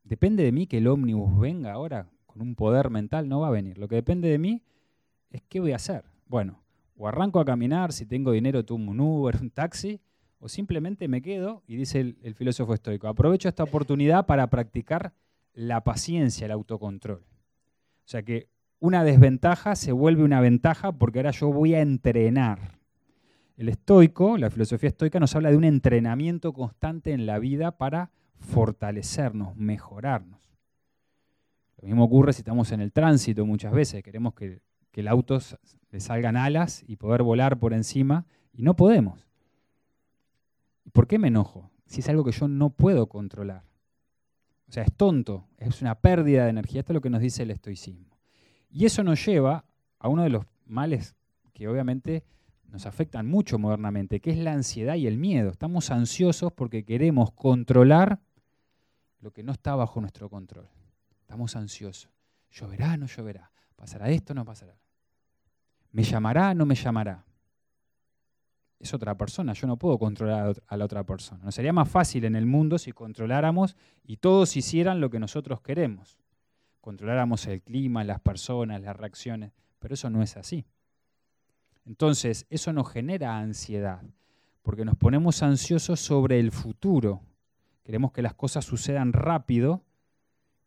[0.04, 3.50] depende de mí que el ómnibus venga ahora con un poder mental, no va a
[3.50, 3.76] venir.
[3.76, 4.62] Lo que depende de mí
[5.30, 6.04] es qué voy a hacer.
[6.28, 6.62] Bueno,
[6.96, 10.00] o arranco a caminar, si tengo dinero tomo un Uber, un taxi,
[10.38, 15.12] o simplemente me quedo, y dice el, filósofo estoico, aprovecho esta oportunidad para practicar
[15.54, 17.22] la paciencia, el autocontrol.
[17.22, 18.48] O sea que
[18.80, 22.78] una desventaja se vuelve una ventaja porque ahora yo voy a entrenar.
[23.56, 28.10] El estoico, la filosofía estoica nos habla de un entrenamiento constante en la vida para
[28.38, 30.40] fortalecernos, mejorarnos.
[31.80, 34.60] Lo mismo ocurre si estamos en el tránsito muchas veces, queremos que,
[34.92, 35.40] el auto
[35.90, 39.26] le salgan alas y poder volar por encima y no podemos.
[40.92, 41.68] ¿Por qué me enojo?
[41.86, 43.64] Si es algo que yo no puedo controlar.
[44.74, 46.80] O sea, es tonto, es una pérdida de energía.
[46.80, 48.18] Esto es lo que nos dice el estoicismo.
[48.72, 49.64] Y eso nos lleva
[50.00, 51.14] a uno de los males
[51.52, 52.24] que obviamente
[52.64, 55.50] nos afectan mucho modernamente, que es la ansiedad y el miedo.
[55.50, 58.18] Estamos ansiosos porque queremos controlar
[59.20, 60.68] lo que no está bajo nuestro control.
[61.20, 62.10] Estamos ansiosos.
[62.50, 62.96] ¿Lloverá?
[62.96, 63.52] ¿No lloverá?
[63.76, 64.34] ¿Pasará esto?
[64.34, 64.76] ¿No pasará?
[65.92, 66.52] ¿Me llamará?
[66.52, 67.24] ¿No me llamará?
[68.78, 71.44] Es otra persona, yo no puedo controlar a la otra persona.
[71.44, 75.60] Nos sería más fácil en el mundo si controláramos y todos hicieran lo que nosotros
[75.60, 76.18] queremos.
[76.80, 80.66] Controláramos el clima, las personas, las reacciones, pero eso no es así.
[81.86, 84.02] Entonces, eso nos genera ansiedad,
[84.62, 87.22] porque nos ponemos ansiosos sobre el futuro.
[87.84, 89.82] Queremos que las cosas sucedan rápido.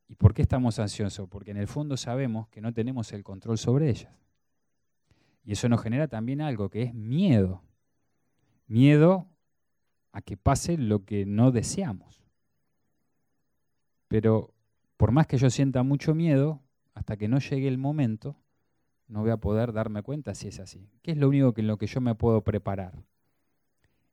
[0.08, 1.28] ¿Y por qué estamos ansiosos?
[1.28, 4.14] Porque en el fondo sabemos que no tenemos el control sobre ellas.
[5.44, 7.64] Y eso nos genera también algo que es miedo.
[8.68, 9.28] Miedo
[10.12, 12.24] a que pase lo que no deseamos.
[14.08, 14.54] Pero
[14.98, 16.62] por más que yo sienta mucho miedo,
[16.94, 18.36] hasta que no llegue el momento,
[19.08, 20.90] no voy a poder darme cuenta si es así.
[21.02, 23.04] ¿Qué es lo único que en lo que yo me puedo preparar?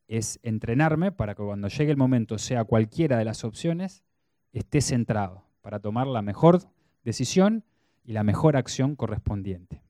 [0.07, 4.05] Es entrenarme para que cuando llegue el momento, sea cualquiera de las opciones,
[4.53, 6.61] esté centrado para tomar la mejor
[7.03, 7.65] decisión
[8.05, 9.84] y la mejor acción correspondiente.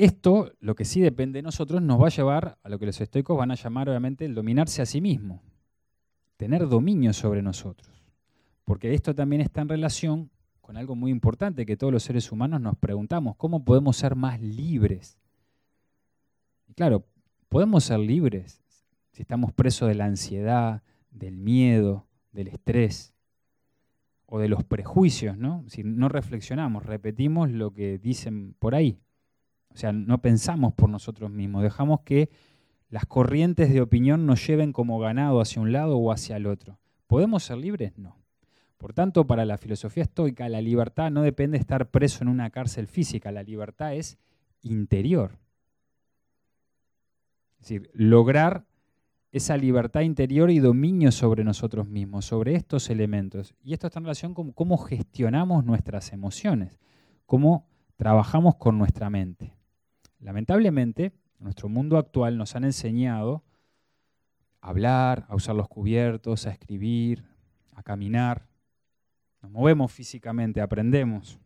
[0.00, 2.98] Esto, lo que sí depende de nosotros, nos va a llevar a lo que los
[3.02, 5.42] estoicos van a llamar obviamente el dominarse a sí mismo,
[6.38, 8.02] tener dominio sobre nosotros.
[8.64, 10.30] Porque esto también está en relación
[10.62, 14.40] con algo muy importante que todos los seres humanos nos preguntamos, ¿cómo podemos ser más
[14.40, 15.18] libres?
[16.66, 17.04] Y claro,
[17.50, 18.62] podemos ser libres
[19.10, 23.12] si estamos presos de la ansiedad, del miedo, del estrés
[24.24, 25.62] o de los prejuicios, ¿no?
[25.68, 28.98] Si no reflexionamos, repetimos lo que dicen por ahí.
[29.74, 32.30] O sea, no pensamos por nosotros mismos, dejamos que
[32.88, 36.78] las corrientes de opinión nos lleven como ganado hacia un lado o hacia el otro.
[37.06, 37.96] ¿Podemos ser libres?
[37.96, 38.16] No.
[38.78, 42.50] Por tanto, para la filosofía estoica, la libertad no depende de estar preso en una
[42.50, 44.18] cárcel física, la libertad es
[44.62, 45.38] interior.
[47.60, 48.64] Es decir, lograr
[49.32, 53.54] esa libertad interior y dominio sobre nosotros mismos, sobre estos elementos.
[53.62, 56.80] Y esto está en relación con cómo gestionamos nuestras emociones,
[57.26, 59.59] cómo trabajamos con nuestra mente.
[60.20, 61.06] Lamentablemente,
[61.38, 63.42] en nuestro mundo actual nos han enseñado
[64.60, 67.24] a hablar, a usar los cubiertos, a escribir,
[67.74, 68.46] a caminar,
[69.42, 71.40] nos movemos físicamente, aprendemos,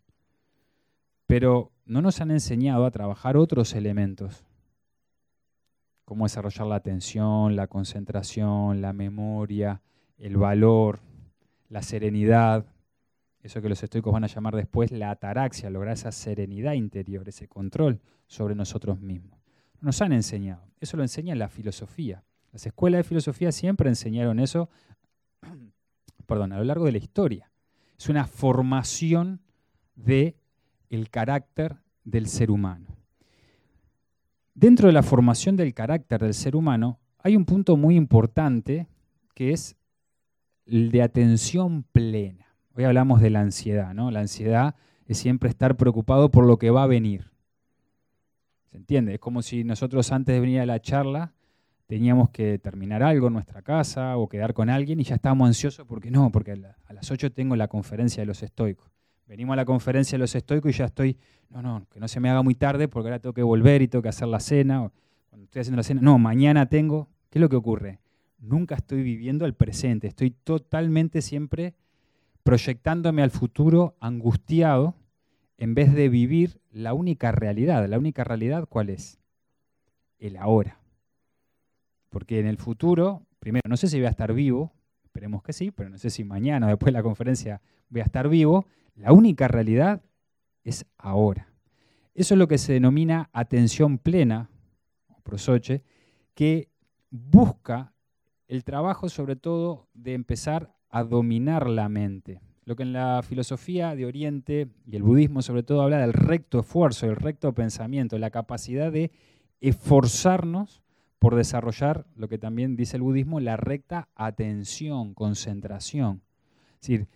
[1.27, 4.45] pero no nos han enseñado a trabajar otros elementos,
[6.05, 9.81] como desarrollar la atención, la concentración, la memoria,
[10.19, 11.01] el valor,
[11.69, 12.67] la serenidad,
[13.45, 17.47] eso que los estoicos van a llamar después la ataraxia, lograr esa serenidad interior, ese
[17.47, 19.39] control sobre nosotros mismos.
[19.81, 22.25] Nos han enseñado, eso lo enseña la filosofía.
[22.53, 24.71] Las escuelas de filosofía siempre enseñaron eso,
[26.27, 27.51] perdón, a lo largo de la historia
[27.99, 29.41] es una formación
[29.95, 30.37] del
[30.91, 32.97] el carácter del ser humano.
[34.55, 38.89] Dentro de la formación del carácter del ser humano hay un punto muy importante
[39.35, 39.77] que es
[40.67, 42.44] el de atención plena.
[42.77, 44.11] Hoy hablamos de la ansiedad, ¿no?
[44.11, 44.75] La ansiedad
[45.07, 47.31] es siempre estar preocupado por lo que va a venir.
[48.73, 49.15] ¿Se entiende?
[49.15, 51.35] Es como si nosotros antes de venir a la charla
[51.87, 55.87] teníamos que terminar algo en nuestra casa o quedar con alguien y ya estábamos ansiosos
[55.87, 58.91] porque no, porque a las 8 tengo la conferencia de los estoicos.
[59.29, 61.17] Venimos a la conferencia de los estoicos y ya estoy,
[61.51, 63.89] no, no, que no se me haga muy tarde porque ahora tengo que volver y
[63.89, 64.91] tengo que hacer la cena.
[65.31, 67.09] Cuando estoy haciendo la cena, no, mañana tengo.
[67.31, 68.01] ¿Qué es lo que ocurre?
[68.41, 71.75] Nunca estoy viviendo el presente, estoy totalmente siempre
[72.45, 74.95] proyectándome al futuro angustiado
[75.57, 77.89] en vez de vivir la única realidad.
[77.89, 79.19] ¿La única realidad cuál es?
[80.19, 80.79] El ahora.
[82.11, 85.71] Porque en el futuro, primero, no sé si voy a estar vivo, esperemos que sí,
[85.71, 88.67] pero no sé si mañana, después de la conferencia, voy a estar vivo.
[88.95, 90.03] La única realidad
[90.63, 91.49] es ahora.
[92.15, 94.51] Eso es lo que se denomina atención plena,
[95.09, 95.83] o prosoche,
[96.35, 96.69] que
[97.11, 97.95] busca
[98.49, 102.41] el trabajo sobre todo de empezar a dominar la mente.
[102.67, 106.61] Lo que en la filosofía de Oriente y el budismo sobre todo habla del recto
[106.61, 109.11] esfuerzo, del recto pensamiento, la capacidad de
[109.61, 110.85] esforzarnos
[111.19, 116.23] por desarrollar lo que también dice el budismo, la recta atención, concentración.
[116.75, 117.09] Es decir,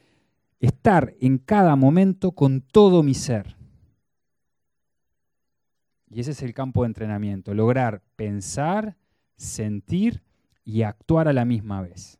[0.58, 3.56] estar en cada momento con todo mi ser.
[6.10, 8.96] Y ese es el campo de entrenamiento, lograr pensar,
[9.36, 10.24] sentir
[10.64, 12.17] y actuar a la misma vez.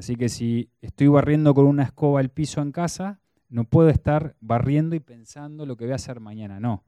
[0.00, 4.34] Así que si estoy barriendo con una escoba el piso en casa, no puedo estar
[4.40, 6.84] barriendo y pensando lo que voy a hacer mañana, no.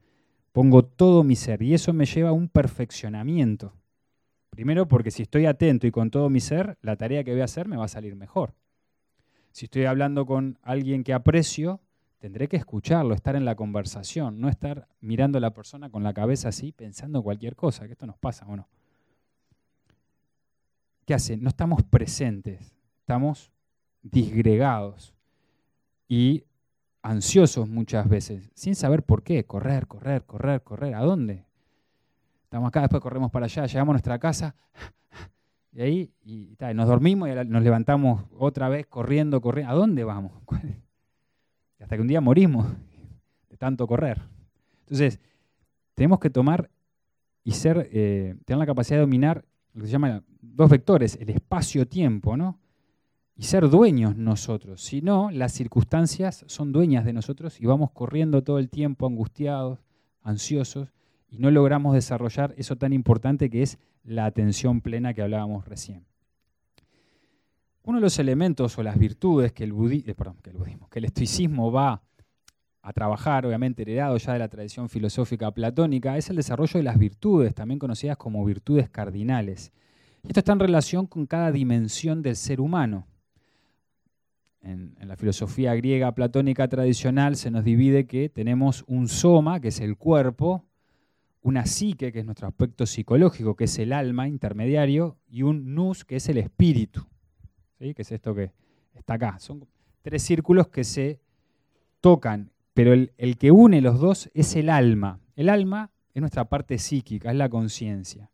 [0.51, 3.75] Pongo todo mi ser y eso me lleva a un perfeccionamiento.
[4.49, 7.45] Primero porque si estoy atento y con todo mi ser, la tarea que voy a
[7.45, 8.55] hacer me va a salir mejor.
[9.51, 11.81] Si estoy hablando con alguien que aprecio,
[12.17, 16.15] tendré que escucharlo, estar en la conversación, no estar mirando a la persona con la
[16.15, 18.67] cabeza así, pensando cualquier cosa, que esto nos pasa o no.
[21.05, 21.37] ¿Qué hace?
[21.37, 22.72] No estamos presentes,
[23.03, 23.51] estamos
[24.01, 25.13] disgregados
[26.07, 26.45] y
[27.01, 29.45] ansiosos muchas veces, sin saber por qué.
[29.45, 30.95] Correr, correr, correr, correr.
[30.95, 31.45] ¿A dónde?
[32.43, 34.55] Estamos acá, después corremos para allá, llegamos a nuestra casa
[35.73, 36.13] y ahí
[36.73, 39.73] nos dormimos y nos levantamos otra vez corriendo, corriendo.
[39.73, 40.31] ¿A dónde vamos?
[41.81, 42.67] hasta que un día morimos
[43.49, 44.21] de tanto correr.
[44.79, 45.19] Entonces,
[45.93, 46.69] tenemos que tomar
[47.43, 51.31] y ser, eh, tener la capacidad de dominar lo que se llama dos vectores, el
[51.31, 52.62] espacio-tiempo, ¿no?
[53.35, 54.81] Y ser dueños nosotros.
[54.81, 59.79] Si no, las circunstancias son dueñas de nosotros y vamos corriendo todo el tiempo angustiados,
[60.21, 60.93] ansiosos,
[61.29, 66.05] y no logramos desarrollar eso tan importante que es la atención plena que hablábamos recién.
[67.81, 71.71] Uno de los elementos o las virtudes que el, eh, el budismo, que el estoicismo
[71.71, 72.03] va
[72.83, 76.99] a trabajar, obviamente heredado ya de la tradición filosófica platónica, es el desarrollo de las
[76.99, 79.71] virtudes, también conocidas como virtudes cardinales.
[80.21, 83.07] Esto está en relación con cada dimensión del ser humano.
[84.63, 89.79] En, la filosofía griega platónica tradicional se nos divide que tenemos un soma, que es
[89.79, 90.65] el cuerpo,
[91.41, 96.05] una psique, que es nuestro aspecto psicológico, que es el alma intermediario, y un nous,
[96.05, 97.05] que es el espíritu
[97.93, 98.51] que es esto que
[98.93, 99.37] está acá.
[99.39, 99.67] Son
[100.01, 101.19] tres círculos que se
[101.99, 105.19] tocan, pero el que une los dos es el alma.
[105.35, 108.29] El alma es nuestra parte psíquica, es la conciencia.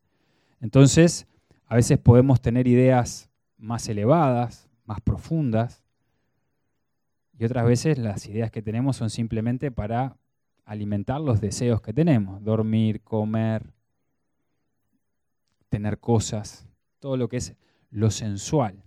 [0.61, 1.25] Entonces,
[1.65, 5.81] a veces podemos tener ideas más elevadas, más profundas,
[7.39, 10.17] y otras veces las ideas que tenemos son simplemente para
[10.65, 13.73] alimentar los deseos que tenemos, dormir, comer,
[15.69, 16.67] tener cosas,
[16.99, 17.55] todo lo que es
[17.89, 18.83] lo sensual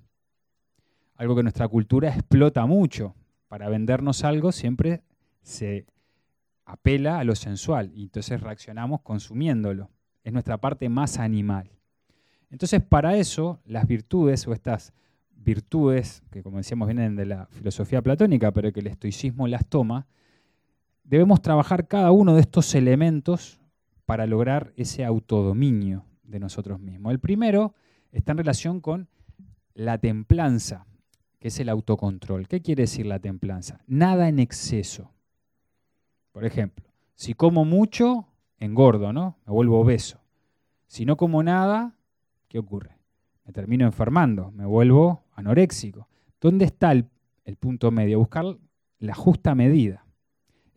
[1.22, 3.14] algo que nuestra cultura explota mucho.
[3.46, 5.02] Para vendernos algo siempre
[5.42, 5.86] se
[6.64, 9.88] apela a lo sensual y entonces reaccionamos consumiéndolo.
[10.24, 11.70] Es nuestra parte más animal.
[12.50, 14.92] Entonces, para eso, las virtudes o estas
[15.42, 20.06] virtudes, que como decíamos vienen de la filosofía platónica, pero que el estoicismo las toma,
[21.04, 23.60] debemos trabajar cada uno de estos elementos
[24.06, 27.12] para lograr ese autodominio de nosotros mismos.
[27.12, 27.74] El primero
[28.12, 29.08] está en relación con
[29.74, 30.86] la templanza
[31.42, 32.46] que es el autocontrol.
[32.46, 33.80] ¿Qué quiere decir la templanza?
[33.88, 35.10] Nada en exceso.
[36.30, 38.28] Por ejemplo, si como mucho,
[38.58, 39.38] engordo, ¿no?
[39.44, 40.20] Me vuelvo obeso.
[40.86, 41.96] Si no como nada,
[42.46, 42.96] ¿qué ocurre?
[43.44, 46.08] Me termino enfermando, me vuelvo anoréxico.
[46.40, 47.06] ¿Dónde está el,
[47.58, 48.18] punto medio?
[48.18, 48.44] Buscar
[48.98, 50.04] la justa medida.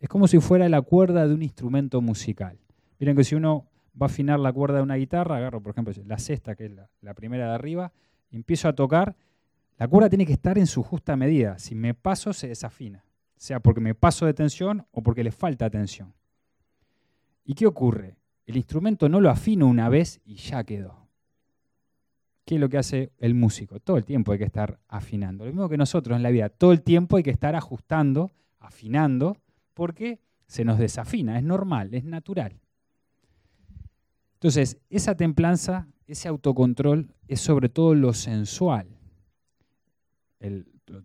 [0.00, 2.58] Es como si fuera la cuerda de un instrumento musical.
[2.98, 3.66] Miren que si uno
[4.00, 6.72] va a afinar la cuerda de una guitarra, agarro por ejemplo la sexta, que es
[6.72, 7.92] la, la primera de arriba,
[8.30, 9.16] y empiezo a tocar
[9.78, 11.58] la cuerda tiene que estar en su justa medida.
[11.58, 13.04] Si me paso, se desafina.
[13.36, 16.14] Sea porque me paso de tensión o porque le falta tensión.
[17.44, 18.16] ¿Y qué ocurre?
[18.46, 21.05] El instrumento no lo afino una vez y ya quedó.
[22.46, 23.78] ¿Qué es lo que hace el músico?
[23.80, 25.44] Todo el tiempo hay que estar afinando.
[25.44, 26.48] Lo mismo que nosotros en la vida.
[26.48, 29.36] Todo el tiempo hay que estar ajustando, afinando,
[29.74, 31.36] porque se nos desafina.
[31.36, 32.58] Es normal, es natural.
[34.34, 38.96] Entonces, esa templanza, ese autocontrol es sobre todo lo sensual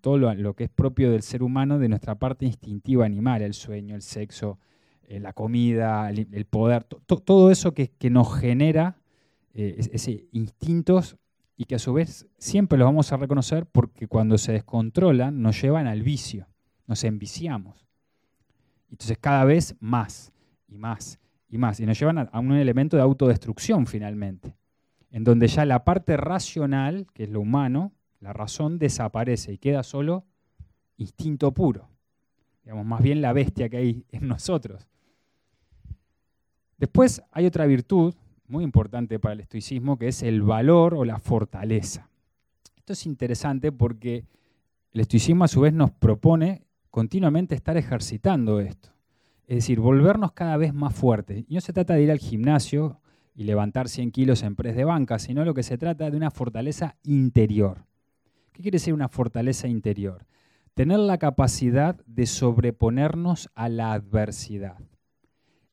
[0.02, 3.96] todo lo, que es propio del ser humano, de nuestra parte instintiva animal, el sueño,
[3.96, 4.60] el sexo,
[5.08, 8.98] eh, la comida, el, poder, todo eso que, nos genera
[9.54, 11.18] eh, ese instintos
[11.62, 15.62] y que a su vez siempre los vamos a reconocer porque cuando se descontrolan nos
[15.62, 16.48] llevan al vicio,
[16.88, 17.86] nos enviciamos.
[18.90, 20.34] Entonces cada vez más
[20.68, 24.56] y más y más, y nos llevan a un elemento de autodestrucción finalmente,
[25.12, 29.84] en donde ya la parte racional, que es lo humano, la razón desaparece y queda
[29.84, 30.26] solo
[30.98, 31.90] instinto puro.
[32.64, 34.88] Digamos, más bien la bestia que hay en nosotros.
[36.80, 38.16] Después hay otra virtud
[38.52, 42.10] muy importante para el estoicismo que es el valor o la fortaleza.
[42.76, 44.26] Esto es interesante porque
[44.92, 48.90] el estoicismo a su vez nos propone continuamente estar ejercitando esto.
[49.48, 51.46] Es decir, volvernos cada vez más fuertes.
[51.48, 53.00] Y no se trata de ir al gimnasio
[53.34, 56.32] y levantar 100 kilos en press de banca, sino lo que se trata de una
[56.32, 57.86] fortaleza interior.
[58.52, 60.26] ¿Qué quiere decir una fortaleza interior?
[60.74, 64.78] Tener la capacidad de sobreponernos a la adversidad.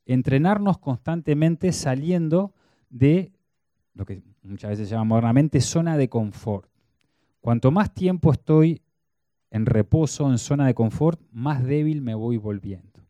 [0.07, 2.55] Entrenarnos constantemente saliendo
[2.91, 3.33] de
[3.95, 6.71] lo que muchas veces se llama modernamente zona de confort.
[7.41, 8.83] Cuanto más tiempo estoy
[9.51, 13.01] en reposo, en zona de confort, más débil me voy volviendo.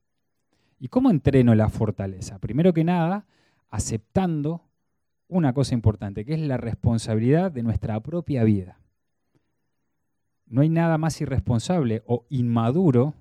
[0.79, 2.39] ¿Y cómo entreno la fortaleza?
[2.39, 3.27] Primero que nada,
[3.69, 4.63] aceptando
[5.27, 8.79] una cosa importante, que es la responsabilidad de nuestra propia vida.
[10.47, 13.15] No hay nada más irresponsable o inmaduro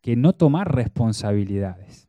[0.00, 2.07] que no tomar responsabilidades.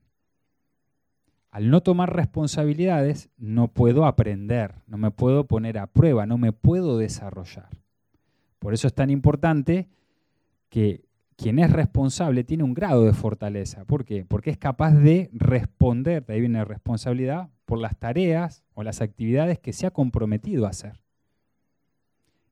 [1.52, 6.54] Al no tomar responsabilidades no puedo aprender, no me puedo poner a prueba, no me
[6.54, 7.70] puedo desarrollar.
[8.60, 9.90] Por eso es tan importante
[10.70, 13.86] que quien es responsable tiene un grado de fortaleza.
[13.86, 14.26] ¿Por qué?
[14.26, 19.02] Porque es capaz de responder, de ahí viene la responsabilidad, por las tareas o las
[19.02, 21.02] actividades que se ha comprometido a hacer.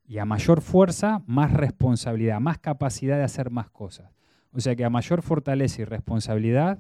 [0.06, 4.10] Y a mayor fuerza, más responsabilidad, más capacidad de hacer más cosas.
[4.52, 6.80] O sea que a mayor fortaleza y responsabilidad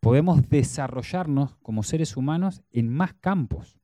[0.00, 3.78] podemos desarrollarnos como seres humanos en más campos.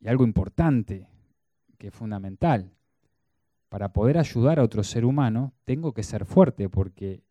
[0.00, 1.08] Y algo importante,
[1.78, 2.70] que es fundamental,
[3.68, 7.24] para poder ayudar a otro ser humano, tengo que ser fuerte, porque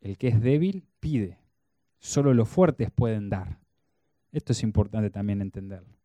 [0.00, 1.38] el que es débil pide.
[1.98, 3.58] Solo los fuertes pueden dar.
[4.32, 6.00] Esto es importante también entenderlo.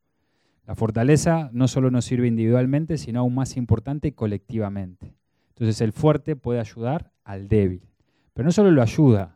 [0.66, 5.16] La fortaleza no solo nos sirve individualmente, sino aún más importante colectivamente.
[5.50, 7.88] Entonces el fuerte puede ayudar al débil.
[8.34, 9.35] Pero no solo lo ayuda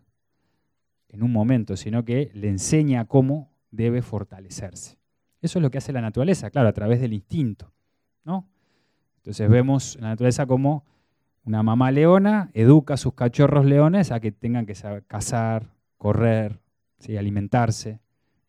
[1.09, 4.97] en un momento, sino que le enseña cómo debe fortalecerse.
[5.41, 7.71] Eso es lo que hace la naturaleza, claro, a través del instinto.
[8.23, 8.47] ¿no?
[9.17, 10.85] Entonces vemos la naturaleza como
[11.43, 14.75] una mamá leona educa a sus cachorros leones a que tengan que
[15.07, 16.59] cazar, correr,
[17.17, 17.99] alimentarse,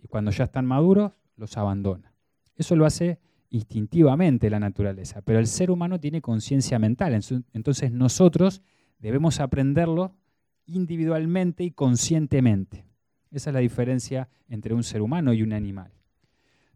[0.02, 2.12] y cuando ya están maduros, los abandona.
[2.56, 3.18] Eso lo hace
[3.50, 7.18] instintivamente la naturaleza, pero el ser humano tiene conciencia mental,
[7.52, 8.62] entonces nosotros
[8.98, 10.14] debemos aprenderlo
[10.74, 12.84] individualmente y conscientemente.
[13.30, 15.92] Esa es la diferencia entre un ser humano y un animal.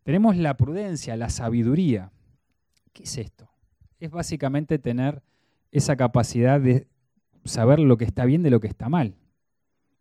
[0.02, 2.12] Tenemos la prudencia, la sabiduría.
[2.92, 3.54] ¿Qué es esto?
[4.04, 5.22] es básicamente tener
[5.72, 6.86] esa capacidad de
[7.44, 9.16] saber lo que está bien de lo que está mal.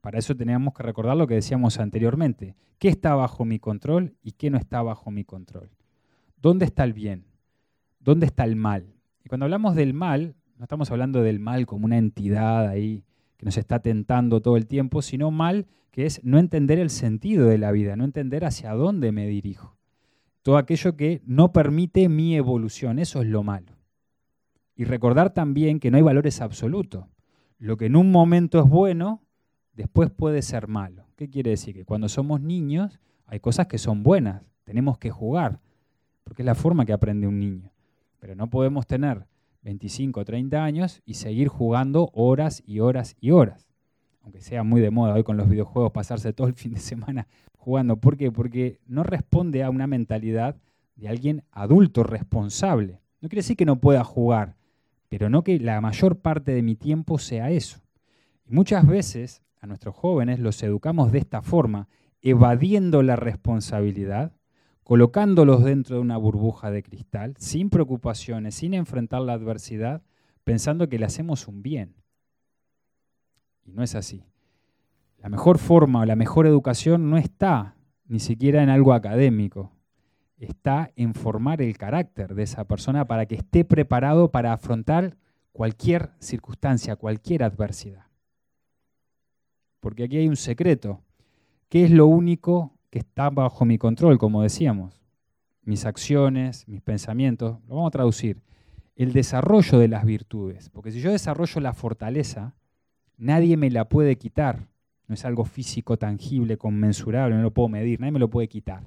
[0.02, 2.56] Para eso teníamos que recordar lo que decíamos anteriormente.
[2.80, 5.70] ¿Qué está bajo mi control y qué no está bajo mi control?
[6.38, 7.26] ¿Dónde está el bien?
[8.00, 8.94] ¿Dónde está el mal?
[9.24, 13.04] Y cuando hablamos del mal, no estamos hablando del mal como una entidad ahí
[13.44, 17.50] que nos está tentando todo el tiempo, sino mal que es no entender el sentido
[17.50, 19.76] de la vida, no entender hacia dónde me dirijo.
[20.44, 23.76] Todo aquello que no permite mi evolución, eso es lo malo.
[24.78, 27.04] Y recordar también que no hay valores absolutos.
[27.58, 29.22] Lo que en un momento es bueno,
[29.74, 31.08] después puede ser malo.
[31.18, 31.76] ¿Qué quiere decir?
[31.76, 35.60] Que cuando somos niños hay cosas que son buenas, tenemos que jugar,
[36.24, 37.74] porque es la forma que aprende un niño.
[38.20, 39.28] Pero no podemos tener
[39.64, 43.68] 25 o 30 años y seguir jugando horas y horas y horas.
[44.22, 47.28] Aunque sea muy de moda hoy con los videojuegos pasarse todo el fin de semana
[47.58, 47.98] jugando.
[47.98, 48.32] ¿Por qué?
[48.32, 50.58] Porque no responde a una mentalidad
[50.96, 53.02] de alguien adulto responsable.
[53.22, 54.58] No quiere decir que no pueda jugar,
[55.10, 57.80] pero no que la mayor parte de mi tiempo sea eso.
[58.46, 61.88] Y muchas veces a nuestros jóvenes los educamos de esta forma,
[62.22, 64.34] evadiendo la responsabilidad,
[64.84, 70.04] colocándolos dentro de una burbuja de cristal, sin preocupaciones, sin enfrentar la adversidad,
[70.44, 71.96] pensando que le hacemos un bien.
[73.66, 74.26] Y no es así.
[75.20, 79.72] La mejor forma o la mejor educación no está ni siquiera en algo académico,
[80.38, 85.16] está en formar el carácter de esa persona para que esté preparado para afrontar
[85.54, 88.08] cualquier circunstancia, cualquier adversidad.
[89.80, 91.02] Porque aquí hay un secreto.
[91.70, 95.02] ¿Qué es lo único que está bajo mi control, como decíamos?
[95.64, 97.58] Mis acciones, mis pensamientos.
[97.68, 98.44] Lo vamos a traducir.
[98.96, 100.70] El desarrollo de las virtudes.
[100.70, 102.54] Porque si yo desarrollo la fortaleza,
[103.18, 104.68] nadie me la puede quitar.
[105.08, 108.84] No es algo físico, tangible, conmensurable, no lo puedo medir, nadie me lo puede quitar.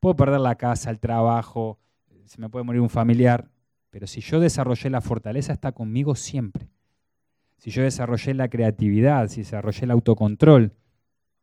[0.00, 1.78] Puedo perder la casa, el trabajo,
[2.26, 3.48] se me puede morir un familiar,
[3.88, 6.68] pero si yo desarrollé la fortaleza, está conmigo siempre.
[7.56, 10.74] Si yo desarrollé la creatividad, si desarrollé el autocontrol,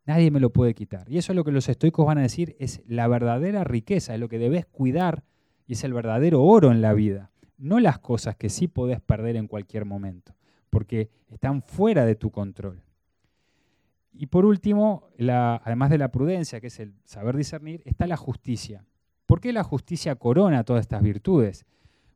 [0.06, 1.10] nadie me lo puede quitar.
[1.10, 4.20] Y eso es lo que los estoicos van a decir, es la verdadera riqueza, es
[4.20, 5.24] lo que debes cuidar
[5.68, 7.32] y es el verdadero oro en la vida.
[7.58, 10.36] No las cosas que sí podés perder en cualquier momento,
[10.70, 12.82] porque están fuera de tu control.
[14.18, 18.86] Y por último, además de la prudencia, que es el saber discernir, está la justicia.
[19.26, 21.66] ¿Por qué la justicia corona todas estas virtudes?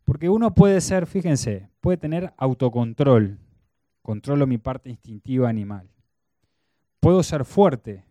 [0.06, 3.40] Porque uno puede ser, fíjense, puede tener autocontrol,
[4.02, 5.90] controlo mi parte instintiva animal.
[7.00, 8.04] Puedo ser fuerte,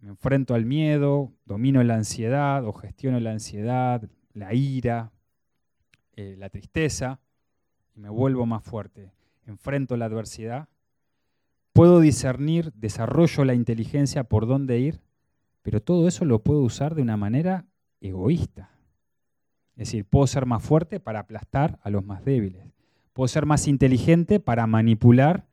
[0.00, 5.10] me enfrento al miedo, domino la ansiedad o gestiono la ansiedad, la ira,
[6.14, 7.20] eh, la tristeza,
[7.94, 9.12] y me vuelvo más fuerte.
[9.46, 10.68] Enfrento la adversidad
[11.78, 15.00] puedo discernir, desarrollo la inteligencia por dónde ir,
[15.62, 17.66] pero todo eso lo puedo usar de una manera
[18.00, 18.70] egoísta.
[19.76, 22.66] Es decir, puedo ser más fuerte para aplastar a los más débiles.
[23.12, 25.46] Puedo ser más inteligente para manipular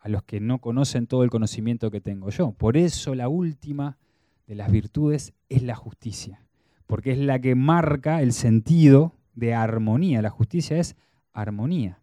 [0.00, 2.52] a los que no conocen todo el conocimiento que tengo yo.
[2.52, 3.98] Por eso la última
[4.46, 6.42] de las virtudes es la justicia,
[6.86, 10.22] porque es la que marca el sentido de armonía.
[10.22, 10.96] La justicia es
[11.32, 12.00] armonía.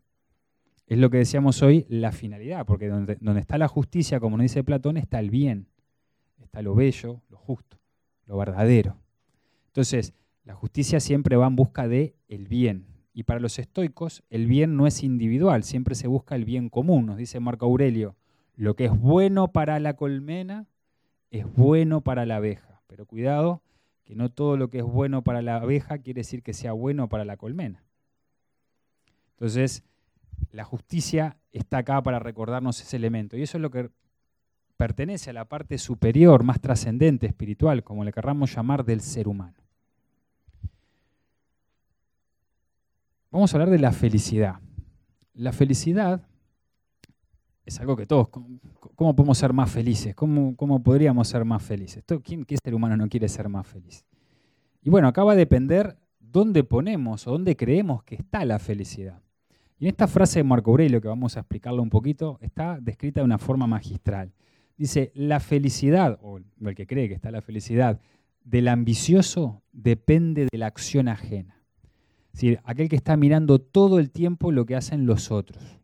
[0.86, 4.46] Es lo que decíamos hoy, la finalidad, porque donde, donde está la justicia, como nos
[4.46, 5.68] dice Platón, está el bien,
[6.42, 7.78] está lo bello, lo justo,
[8.26, 8.96] lo verdadero.
[9.68, 10.14] Entonces,
[10.46, 12.86] la justicia siempre va en busca de el bien.
[13.18, 17.08] Y para los estoicos, el bien no es individual, siempre se busca el bien común.
[17.08, 18.16] Nos dice Marco Aurelio,
[18.56, 20.68] lo que es bueno para la colmena
[21.32, 22.84] es bueno para la abeja.
[22.86, 23.64] Pero cuidado,
[24.04, 27.10] que no todo lo que es bueno para la abeja quiere decir que sea bueno
[27.10, 27.84] para la colmena.
[29.32, 29.84] Entonces,
[30.52, 33.36] la justicia está acá para recordarnos ese elemento.
[33.36, 33.90] Y eso es lo que
[34.78, 39.67] pertenece a la parte superior, más trascendente, espiritual, como le querramos llamar, del ser humano.
[43.32, 44.60] Vamos a hablar de la felicidad.
[45.34, 46.26] La felicidad
[47.66, 50.16] es algo que todos, ¿cómo podemos ser más felices?
[50.16, 52.04] ¿Cómo, podríamos ser más felices?
[52.24, 54.06] ¿Quién, ¿Qué ser humano no quiere ser más feliz?
[54.82, 59.22] Y bueno, acá va a depender dónde ponemos o dónde creemos que está la felicidad.
[59.78, 63.20] Y en esta frase de Marco Aurelio, que vamos a explicarlo un poquito, está descrita
[63.20, 64.32] de una forma magistral.
[64.78, 68.00] Dice, la felicidad, o el que cree que está la felicidad,
[68.44, 71.57] del ambicioso depende de la acción ajena.
[72.38, 75.80] Decir, aquel que está mirando todo el tiempo lo que hacen los otros.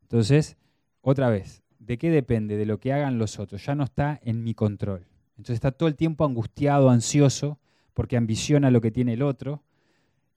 [0.00, 0.56] Entonces,
[1.02, 2.56] otra vez, ¿de qué depende?
[2.56, 3.66] De lo que hagan los otros.
[3.66, 5.06] Ya no está en mi control.
[5.32, 7.58] Entonces está todo el tiempo angustiado, ansioso,
[7.92, 9.62] porque ambiciona lo que tiene el otro.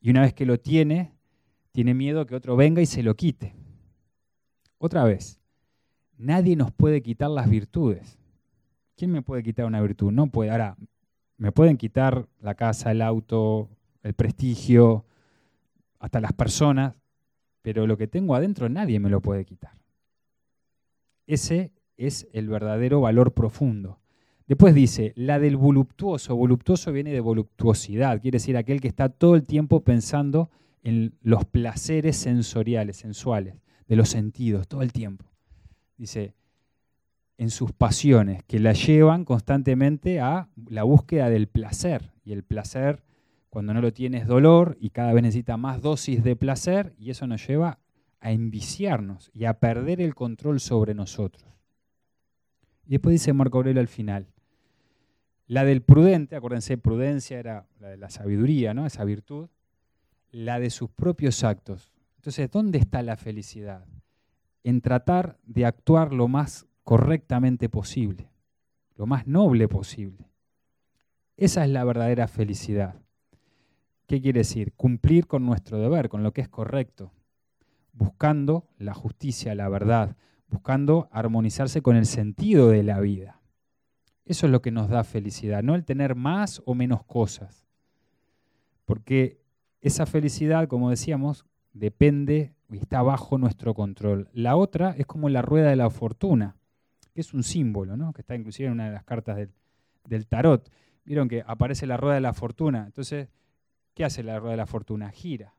[0.01, 1.13] Y una vez que lo tiene,
[1.71, 3.55] tiene miedo que otro venga y se lo quite.
[4.79, 5.39] Otra vez,
[6.17, 8.19] nadie nos puede quitar las virtudes.
[8.97, 10.11] ¿Quién me puede quitar una virtud?
[10.11, 10.51] No puede.
[10.51, 10.75] Ahora,
[11.37, 13.69] me pueden quitar la casa, el auto,
[14.03, 15.05] el prestigio,
[15.99, 16.95] hasta las personas,
[17.61, 19.77] pero lo que tengo adentro nadie me lo puede quitar.
[21.25, 23.99] Ese es el verdadero valor profundo.
[24.47, 26.35] Después dice, la del voluptuoso.
[26.35, 30.49] Voluptuoso viene de voluptuosidad, quiere decir aquel que está todo el tiempo pensando
[30.83, 33.55] en los placeres sensoriales, sensuales,
[33.87, 35.25] de los sentidos, todo el tiempo.
[35.97, 36.33] Dice,
[37.37, 42.13] en sus pasiones, que la llevan constantemente a la búsqueda del placer.
[42.23, 43.03] Y el placer,
[43.49, 47.09] cuando no lo tiene, es dolor y cada vez necesita más dosis de placer y
[47.09, 47.79] eso nos lleva
[48.19, 51.45] a enviciarnos y a perder el control sobre nosotros.
[52.85, 54.27] Y después dice Marco Aurelio al final,
[55.47, 58.85] la del prudente, acuérdense, prudencia era la de la sabiduría, ¿no?
[58.85, 59.47] esa virtud,
[60.31, 61.93] la de sus propios actos.
[62.17, 63.85] Entonces, ¿dónde está la felicidad?
[64.63, 68.29] En tratar de actuar lo más correctamente posible,
[68.95, 70.29] lo más noble posible.
[71.37, 72.95] Esa es la verdadera felicidad.
[74.07, 74.73] ¿Qué quiere decir?
[74.73, 77.11] Cumplir con nuestro deber, con lo que es correcto,
[77.91, 80.15] buscando la justicia, la verdad,
[80.47, 83.41] buscando armonizarse con el sentido de la vida.
[84.25, 87.67] Eso es lo que nos da felicidad, no el tener más o menos cosas.
[88.85, 89.41] Porque
[89.81, 94.29] esa felicidad, como decíamos, depende y está bajo nuestro control.
[94.31, 96.55] La otra es como la rueda de la fortuna,
[97.13, 98.13] que es un símbolo, ¿no?
[98.13, 99.51] que está inclusive en una de las cartas del,
[100.05, 100.71] del tarot.
[101.03, 102.85] Vieron que aparece la rueda de la fortuna.
[102.85, 103.29] Entonces,
[103.97, 105.09] ¿qué hace la rueda de la fortuna?
[105.09, 105.55] Gira.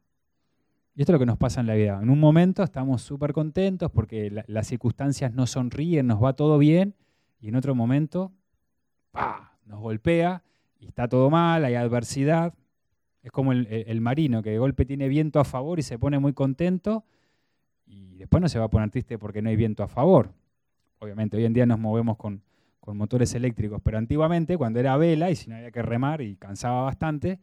[0.95, 1.99] Y esto es lo que nos pasa en la vida.
[2.01, 6.95] En un momento estamos súper contentos porque las circunstancias nos sonríen, nos va todo bien,
[7.41, 8.31] y en otro momento
[9.67, 10.45] nos golpea
[10.79, 12.55] y está todo mal, hay adversidad.
[13.25, 16.33] Es como el, marino que de golpe tiene viento a favor y se pone muy
[16.33, 17.05] contento
[17.87, 20.33] y después no se va a poner triste porque no hay viento a favor.
[21.01, 22.45] Obviamente hoy en día nos movemos con,
[22.79, 26.37] con motores eléctricos, pero antiguamente cuando era vela y si no había que remar y
[26.37, 27.41] cansaba bastante,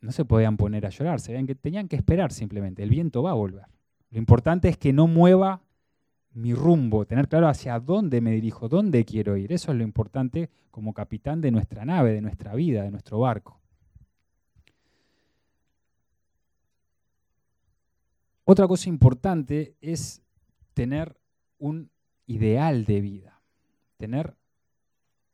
[0.00, 3.32] no se podían poner a llorar, se que tenían que esperar simplemente, el viento va
[3.32, 3.66] a volver.
[4.10, 5.62] Lo importante es que no mueva
[6.32, 9.52] mi rumbo, tener claro hacia dónde me dirijo, dónde quiero ir.
[9.52, 13.60] Eso es lo importante como capitán de nuestra nave, de nuestra vida, de nuestro barco.
[18.44, 20.22] Otra cosa importante es
[20.74, 21.16] tener
[21.58, 21.90] un
[22.26, 23.40] ideal de vida,
[23.96, 24.34] tener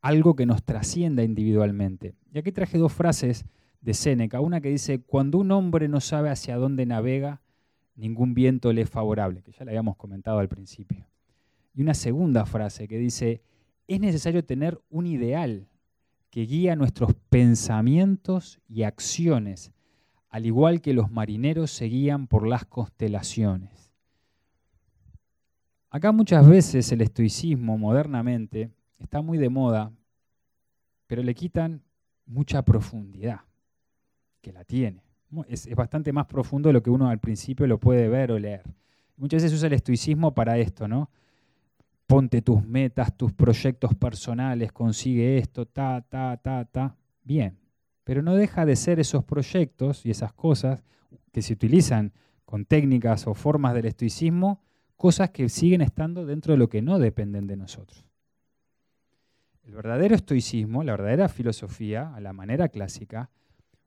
[0.02, 2.14] algo que nos trascienda individualmente.
[2.32, 3.44] Y aquí traje dos frases
[3.80, 7.40] de Séneca, una que dice, cuando un hombre no sabe hacia dónde navega,
[7.94, 11.06] ningún viento le es favorable, que ya le habíamos comentado al principio.
[11.74, 13.42] Y una segunda frase que dice,
[13.86, 15.68] es necesario tener un ideal
[16.30, 19.72] que guía nuestros pensamientos y acciones,
[20.28, 23.92] al igual que los marineros se guían por las constelaciones.
[25.88, 29.92] Acá muchas veces el estoicismo modernamente está muy de moda,
[31.06, 31.82] pero le quitan
[32.26, 33.40] mucha profundidad.
[34.46, 35.02] Que la tiene.
[35.48, 38.62] Es, bastante más profundo de lo que uno al principio lo puede ver o leer.
[39.16, 41.10] Muchas veces usa el estoicismo para esto, ¿no?
[42.06, 46.94] Ponte tus metas, tus proyectos personales, consigue esto, ta, ta, ta, ta.
[47.24, 47.58] Bien,
[48.04, 50.84] pero no deja de ser esos proyectos y esas cosas
[51.32, 52.12] que se utilizan
[52.44, 54.60] con técnicas o formas del estoicismo,
[54.94, 58.06] cosas que siguen estando dentro de lo que no dependen de nosotros.
[59.64, 63.28] El verdadero estoicismo, la verdadera filosofía, a la manera clásica,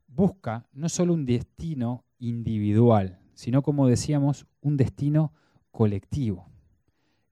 [0.10, 5.34] busca no solo un destino individual, sino, como decíamos, un destino
[5.72, 6.50] colectivo,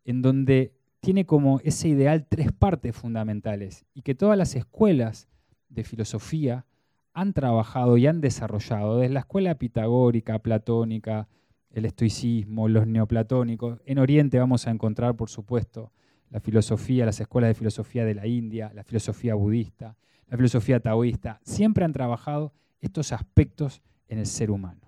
[0.05, 5.27] en donde tiene como ese ideal tres partes fundamentales y que todas las escuelas
[5.69, 6.65] de filosofía
[7.13, 11.27] han trabajado y han desarrollado, desde la escuela pitagórica, platónica,
[11.71, 13.81] el estoicismo, los neoplatónicos.
[13.85, 15.91] En Oriente vamos a encontrar, por supuesto,
[16.29, 19.97] la filosofía, las escuelas de filosofía de la India, la filosofía budista,
[20.27, 21.39] la filosofía taoísta.
[21.43, 24.81] Siempre han trabajado estos aspectos en el ser humano.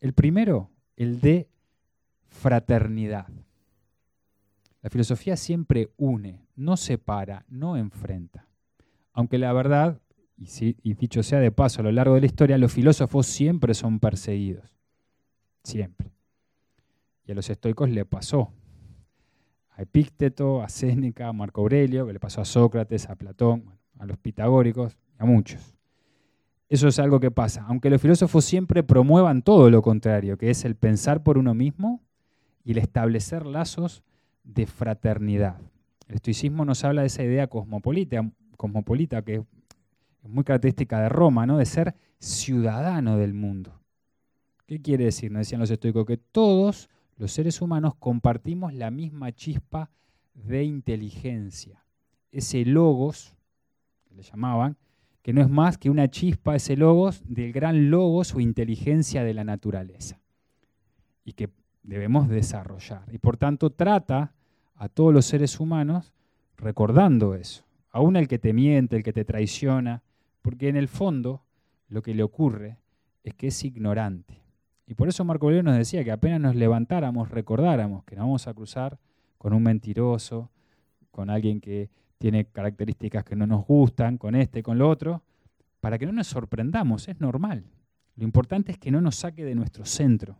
[0.00, 1.48] El primero, el de
[2.28, 3.28] fraternidad.
[4.82, 8.46] La filosofía siempre une, no separa, no enfrenta.
[9.12, 10.00] Aunque la verdad,
[10.36, 13.98] y, dicho sea de paso, a lo largo de la historia, los filósofos siempre son
[13.98, 14.70] perseguidos.
[15.64, 16.12] Siempre.
[17.26, 18.52] Y a los estoicos le pasó.
[19.70, 24.06] A Epícteto, a Séneca, a Marco Aurelio, que le pasó a Sócrates, a Platón, a
[24.06, 25.75] los pitagóricos, a muchos.
[26.68, 27.64] Eso es algo que pasa.
[27.68, 32.00] Aunque los filósofos siempre promuevan todo lo contrario, que es el pensar por uno mismo
[32.64, 34.02] y el establecer lazos
[34.42, 35.60] de fraternidad.
[36.08, 39.42] El estoicismo nos habla de esa idea cosmopolita, que es
[40.28, 41.58] muy característica de Roma, ¿no?
[41.58, 43.80] de ser ciudadano del mundo.
[44.66, 45.30] ¿Qué quiere decir?
[45.30, 49.90] Nos decían los estoicos que todos los seres humanos compartimos la misma chispa
[50.34, 51.84] de inteligencia.
[52.32, 53.34] Ese logos,
[54.04, 54.76] que le llamaban,
[55.26, 59.34] que no es más que una chispa, ese logos, del gran logos o inteligencia de
[59.34, 60.20] la naturaleza.
[61.24, 61.50] Y que
[61.82, 63.02] debemos desarrollar.
[63.10, 64.34] Y por tanto trata
[64.76, 66.14] a todos los seres humanos
[66.56, 67.64] recordando eso.
[67.90, 70.04] Aún el que te miente, el que te traiciona,
[70.42, 71.42] porque en el fondo
[71.88, 72.78] lo que le ocurre
[73.24, 74.44] es que es ignorante.
[74.86, 78.46] Y por eso Marco Aurelio nos decía que apenas nos levantáramos, recordáramos que nos vamos
[78.46, 78.96] a cruzar
[79.38, 80.52] con un mentiroso,
[81.10, 85.22] con alguien que tiene características que no nos gustan, con este, con lo otro,
[85.80, 87.64] para que no nos sorprendamos, es normal.
[88.16, 90.38] Lo importante es que no nos saque de nuestro centro,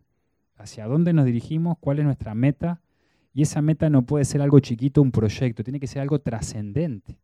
[0.56, 2.80] hacia dónde nos dirigimos, cuál es nuestra meta,
[3.34, 7.20] y esa meta no puede ser algo chiquito, un proyecto, tiene que ser algo trascendente,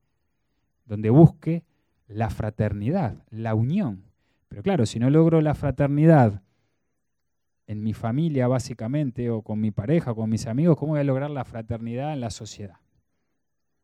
[0.84, 1.64] donde busque
[2.06, 4.04] la fraternidad, la unión.
[4.48, 6.42] Pero claro, si no logro la fraternidad
[7.66, 11.04] en mi familia básicamente, o con mi pareja, o con mis amigos, ¿cómo voy a
[11.04, 12.81] lograr la fraternidad en la sociedad?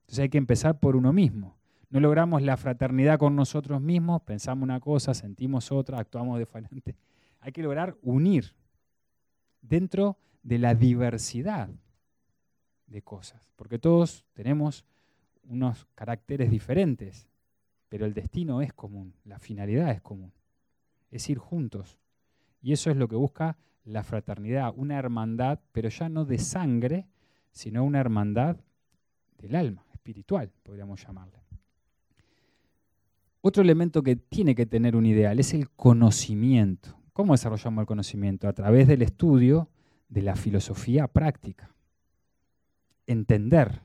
[0.09, 1.59] Entonces hay que empezar por uno mismo.
[1.91, 6.97] No logramos la fraternidad con nosotros mismos, pensamos una cosa, sentimos otra, actuamos diferente.
[7.41, 8.55] Hay que lograr unir
[9.61, 11.69] dentro de la diversidad
[12.87, 14.87] de cosas, porque todos tenemos
[15.43, 17.29] unos caracteres diferentes,
[17.91, 20.33] pero el destino es común, la finalidad es común,
[21.11, 21.99] es ir juntos.
[22.63, 27.07] Y eso es lo que busca la fraternidad, una hermandad, pero ya no de sangre,
[27.53, 28.57] sino una hermandad
[29.37, 31.39] del alma espiritual, podríamos llamarle.
[33.43, 36.97] Otro elemento que tiene que tener un ideal es el conocimiento.
[37.13, 38.49] ¿Cómo desarrollamos el conocimiento?
[38.49, 39.69] A través del estudio
[40.09, 41.75] de la filosofía práctica.
[43.07, 43.83] Entender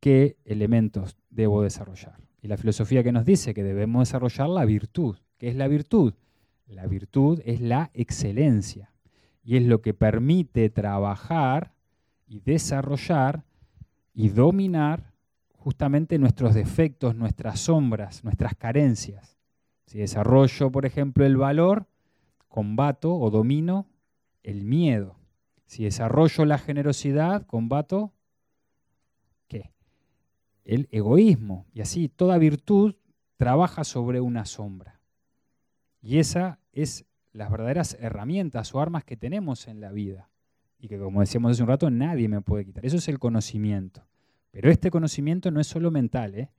[0.00, 2.18] qué elementos debo desarrollar.
[2.42, 5.16] Y la filosofía que nos dice que debemos desarrollar la virtud.
[5.38, 6.12] ¿Qué es la virtud?
[6.66, 8.92] La virtud es la excelencia
[9.42, 11.72] y es lo que permite trabajar
[12.26, 13.44] y desarrollar
[14.14, 15.11] y dominar
[15.62, 19.38] justamente nuestros defectos, nuestras sombras, nuestras carencias.
[19.86, 21.86] Si desarrollo, por ejemplo, el valor,
[22.48, 23.86] combato o domino
[24.42, 25.16] el miedo.
[25.66, 28.12] Si desarrollo la generosidad, combato
[29.46, 29.72] ¿qué?
[30.64, 31.66] El egoísmo.
[31.72, 32.96] Y así toda virtud
[33.36, 35.00] trabaja sobre una sombra.
[36.00, 40.28] Y esa es las verdaderas herramientas o armas que tenemos en la vida.
[40.80, 42.84] Y que como decíamos hace un rato, nadie me puede quitar.
[42.84, 44.04] Eso es el conocimiento.
[44.52, 46.50] Pero este conocimiento no es solo mental, ¿eh?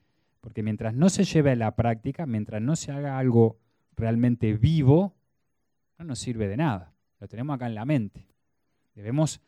[0.41, 3.59] porque mientras no se lleve a la práctica, mientras no se haga algo
[3.95, 5.15] realmente vivo,
[5.97, 6.93] no nos sirve de nada.
[7.19, 8.27] Lo tenemos acá en la mente.
[8.95, 9.41] Debemos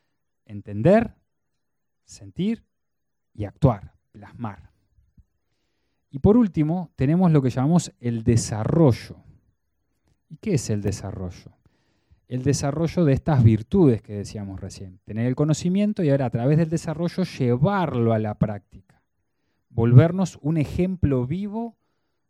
[0.45, 1.15] entender,
[2.05, 2.63] sentir
[3.33, 4.71] y actuar, plasmar.
[6.11, 9.17] Y por último, tenemos lo que llamamos el desarrollo.
[10.29, 11.51] ¿Y qué es el desarrollo?
[12.28, 14.99] El desarrollo de estas virtudes que decíamos recién.
[15.05, 19.01] Tener el conocimiento y ahora a través del desarrollo llevarlo a la práctica.
[19.69, 21.76] Volvernos un ejemplo vivo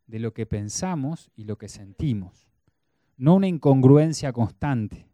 [0.08, 2.50] de lo que pensamos y lo que sentimos.
[3.18, 5.08] no una incongruencia constante,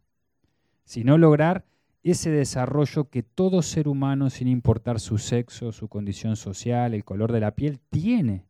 [0.85, 1.65] sino lograr
[2.03, 7.31] ese desarrollo que todo ser humano, sin importar su sexo, su condición social, el color
[7.31, 8.47] de la piel, tiene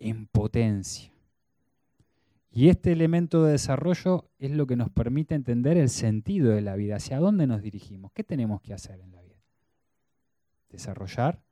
[0.00, 1.12] en potencia.
[2.50, 6.76] Y este elemento de desarrollo es lo que nos permite entender el sentido de la
[6.76, 9.36] vida, hacia dónde nos dirigimos, qué tenemos que hacer en la vida.
[10.70, 11.42] Desarrollar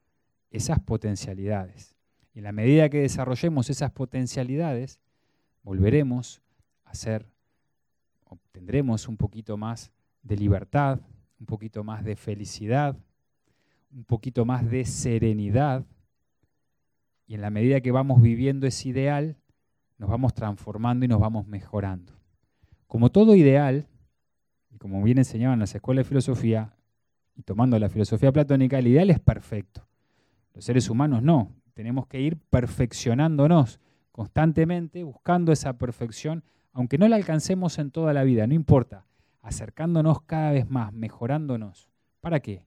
[0.51, 1.95] esas potencialidades.
[2.35, 5.01] Y en la medida que desarrollemos esas potencialidades,
[5.63, 6.43] volveremos
[6.85, 7.27] a ser,
[8.25, 9.93] obtendremos un poquito más
[10.23, 11.01] de libertad,
[11.39, 12.97] un poquito más de felicidad,
[13.93, 15.85] un poquito más de serenidad.
[17.27, 19.37] Y en la medida que vamos viviendo ese ideal,
[19.99, 22.13] nos vamos transformando y nos vamos mejorando.
[22.87, 23.87] Como todo ideal,
[24.71, 26.75] y como bien enseñaban en las escuelas de filosofía,
[27.35, 29.87] y tomando la filosofía platónica, el ideal es perfecto.
[30.55, 31.53] Los seres humanos no.
[31.75, 33.81] Tenemos que ir perfeccionándonos
[34.13, 36.43] constantemente, buscando esa perfección,
[36.73, 39.07] aunque no la alcancemos en toda la vida, no importa
[39.47, 41.89] acercándonos cada vez más, mejorándonos.
[42.21, 42.67] ¿Para qué?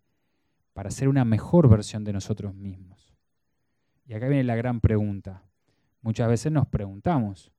[0.71, 3.13] Para ser una mejor versión de nosotros mismos.
[4.05, 5.43] Y acá viene la gran pregunta.
[6.01, 7.51] Muchas veces nos preguntamos,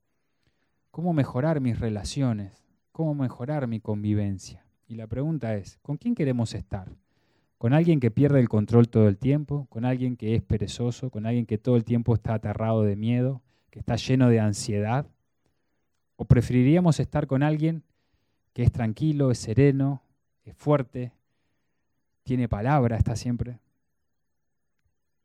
[0.89, 2.63] ¿cómo mejorar mis relaciones?
[2.91, 4.65] ¿Cómo mejorar mi convivencia?
[4.87, 6.89] Y la pregunta es, ¿con quién queremos estar?
[7.57, 9.67] ¿Con alguien que pierde el control todo el tiempo?
[9.69, 11.11] ¿Con alguien que es perezoso?
[11.11, 13.41] ¿Con alguien que todo el tiempo está aterrado de miedo?
[13.69, 15.05] ¿Que está lleno de ansiedad?
[16.15, 17.83] ¿O preferiríamos estar con alguien
[18.53, 20.03] que es tranquilo, es sereno,
[20.43, 21.13] es fuerte,
[22.23, 23.59] tiene palabra, está siempre.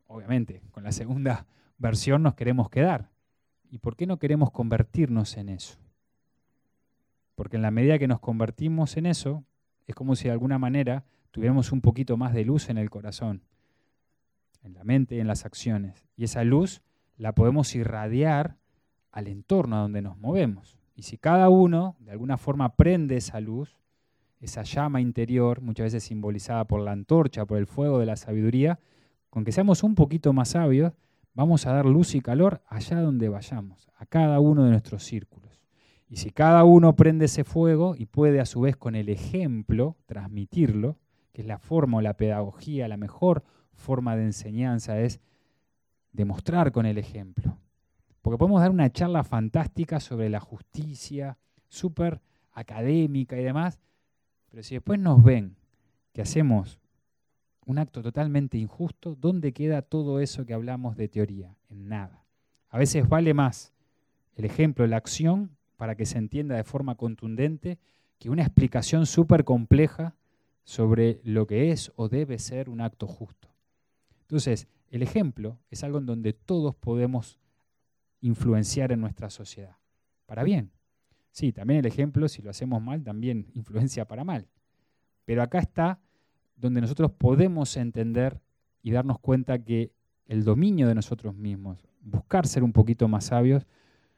[0.07, 1.45] Obviamente, con la segunda
[1.77, 3.09] versión nos queremos quedar.
[3.69, 5.77] ¿Y por qué no queremos convertirnos en eso?
[7.35, 9.43] Porque en la medida que nos convertimos en eso,
[9.85, 13.43] es como si de alguna manera tuviéramos un poquito más de luz en el corazón,
[14.63, 16.05] en la mente y en las acciones.
[16.15, 16.81] Y esa luz
[17.17, 18.57] la podemos irradiar
[19.11, 20.77] al entorno a donde nos movemos.
[20.95, 23.77] Y si cada uno de alguna forma prende esa luz,
[24.39, 28.79] esa llama interior, muchas veces simbolizada por la antorcha, por el fuego de la sabiduría,
[29.29, 30.93] con que seamos un poquito más sabios,
[31.37, 35.61] vamos a dar luz y calor allá donde vayamos, a cada uno de nuestros círculos.
[36.09, 39.97] Y si cada uno prende ese fuego y puede a su vez con el ejemplo
[40.07, 40.97] transmitirlo,
[41.33, 43.43] que es la forma o la pedagogía, la mejor
[43.75, 45.19] forma de enseñanza es
[46.11, 47.59] demostrar con el ejemplo.
[48.23, 52.19] Porque podemos dar una charla fantástica sobre la justicia, súper
[52.51, 53.79] académica y demás,
[54.49, 55.55] pero si después nos ven
[56.13, 56.79] que hacemos
[57.67, 61.53] un acto totalmente injusto, ¿dónde queda todo eso que hablamos de teoría?
[61.69, 62.23] En nada.
[62.69, 63.73] A veces vale más
[64.35, 67.77] el ejemplo, la acción, para que se entienda de forma contundente,
[68.19, 70.15] que una explicación súper compleja
[70.63, 73.49] sobre lo que es o debe ser un acto justo.
[74.21, 77.37] Entonces, el ejemplo es algo en donde todos podemos
[78.21, 79.75] influenciar en nuestra sociedad.
[80.25, 80.71] Para bien.
[81.31, 84.47] Sí, también el ejemplo, si lo hacemos mal, también influencia para mal.
[85.25, 85.99] Pero acá está
[86.57, 88.41] donde nosotros podemos entender
[88.81, 89.91] y darnos cuenta que
[90.25, 93.65] el dominio de nosotros mismos, buscar ser un poquito más sabios,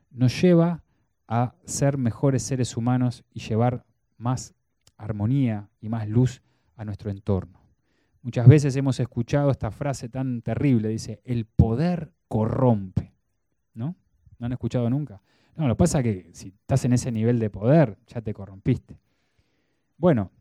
[0.09, 0.83] nos lleva
[1.27, 3.85] a ser mejores seres humanos y llevar
[4.17, 4.55] más
[4.97, 6.41] armonía y más luz
[6.75, 7.59] a nuestro entorno.
[8.21, 13.13] Muchas veces hemos escuchado esta frase tan terrible, dice, el poder corrompe.
[13.73, 13.95] ¿no?
[14.37, 15.21] ¿No han escuchado nunca?
[15.55, 18.33] No, lo que pasa es que si estás en ese nivel de poder, ya te
[18.33, 18.99] corrompiste.
[19.97, 20.31] Bueno,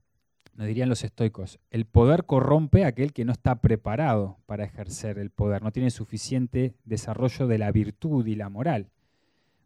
[0.58, 5.20] nos dirían los estoicos, el poder corrompe a aquel que no está preparado para ejercer
[5.20, 8.90] el poder, no tiene suficiente desarrollo de la virtud y la moral.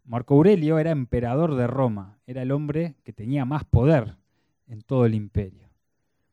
[0.05, 4.19] Marco Aurelio era emperador de Roma, era el hombre que tenía más poder
[4.69, 5.71] en todo el imperio.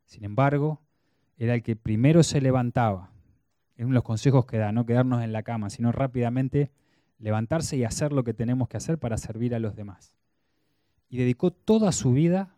[0.03, 0.81] Sin embargo,
[1.37, 3.11] era el que primero se levantaba.
[3.77, 6.69] Es uno de los consejos que da, no quedarnos en la cama, sino rápidamente
[7.17, 10.13] levantarse y hacer lo que tenemos que hacer para servir a los demás.
[11.07, 12.57] Y dedicó toda su vida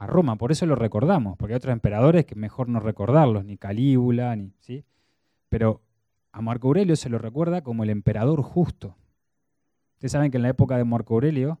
[0.00, 3.58] a Roma, por eso lo recordamos, porque hay otros emperadores que mejor no recordarlos, ni
[3.58, 4.82] Calígula, ni, ¿sí?
[5.50, 5.82] Pero
[6.32, 8.96] a Marco Aurelio se lo recuerda como el emperador justo.
[9.96, 11.60] Ustedes saben que en la época de Marco Aurelio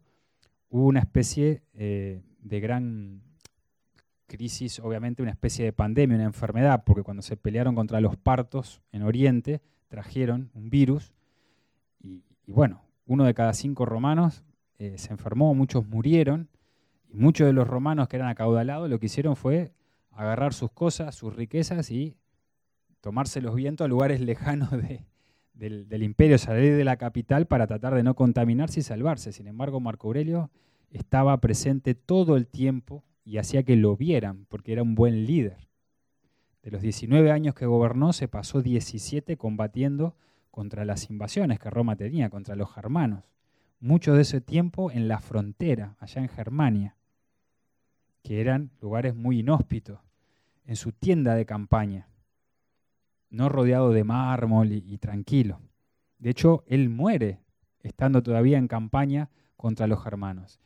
[0.70, 3.20] hubo una especie eh, de gran
[4.26, 8.80] crisis, obviamente una especie de pandemia, una enfermedad, porque cuando se pelearon contra los partos
[8.90, 11.12] en Oriente, trajeron un virus
[12.02, 14.44] y, bueno, uno de cada cinco romanos
[14.78, 16.48] eh, se enfermó, muchos murieron,
[17.12, 19.72] y muchos de los romanos que eran acaudalados lo que hicieron fue
[20.12, 22.16] agarrar sus cosas, sus riquezas y
[23.00, 27.94] tomarse los vientos a lugares lejanos del, del, imperio, salir de la capital para tratar
[27.94, 29.32] de no contaminarse y salvarse.
[29.32, 30.50] Sin embargo, Marco Aurelio
[30.90, 35.68] estaba presente todo el tiempo y hacía que lo vieran, porque era un buen líder.
[36.62, 40.14] De los 19 años que gobernó, se pasó 17 combatiendo
[40.50, 43.24] contra las invasiones que Roma tenía, contra los germanos.
[43.78, 46.96] mucho de ese tiempo en la frontera, allá en Germania,
[48.22, 49.98] que eran lugares muy inhóspitos,
[50.66, 52.08] en su tienda de campaña,
[53.30, 55.60] no rodeado de mármol y, tranquilo.
[56.18, 57.40] De hecho, él muere
[57.82, 60.60] estando todavía en campaña contra los germanos.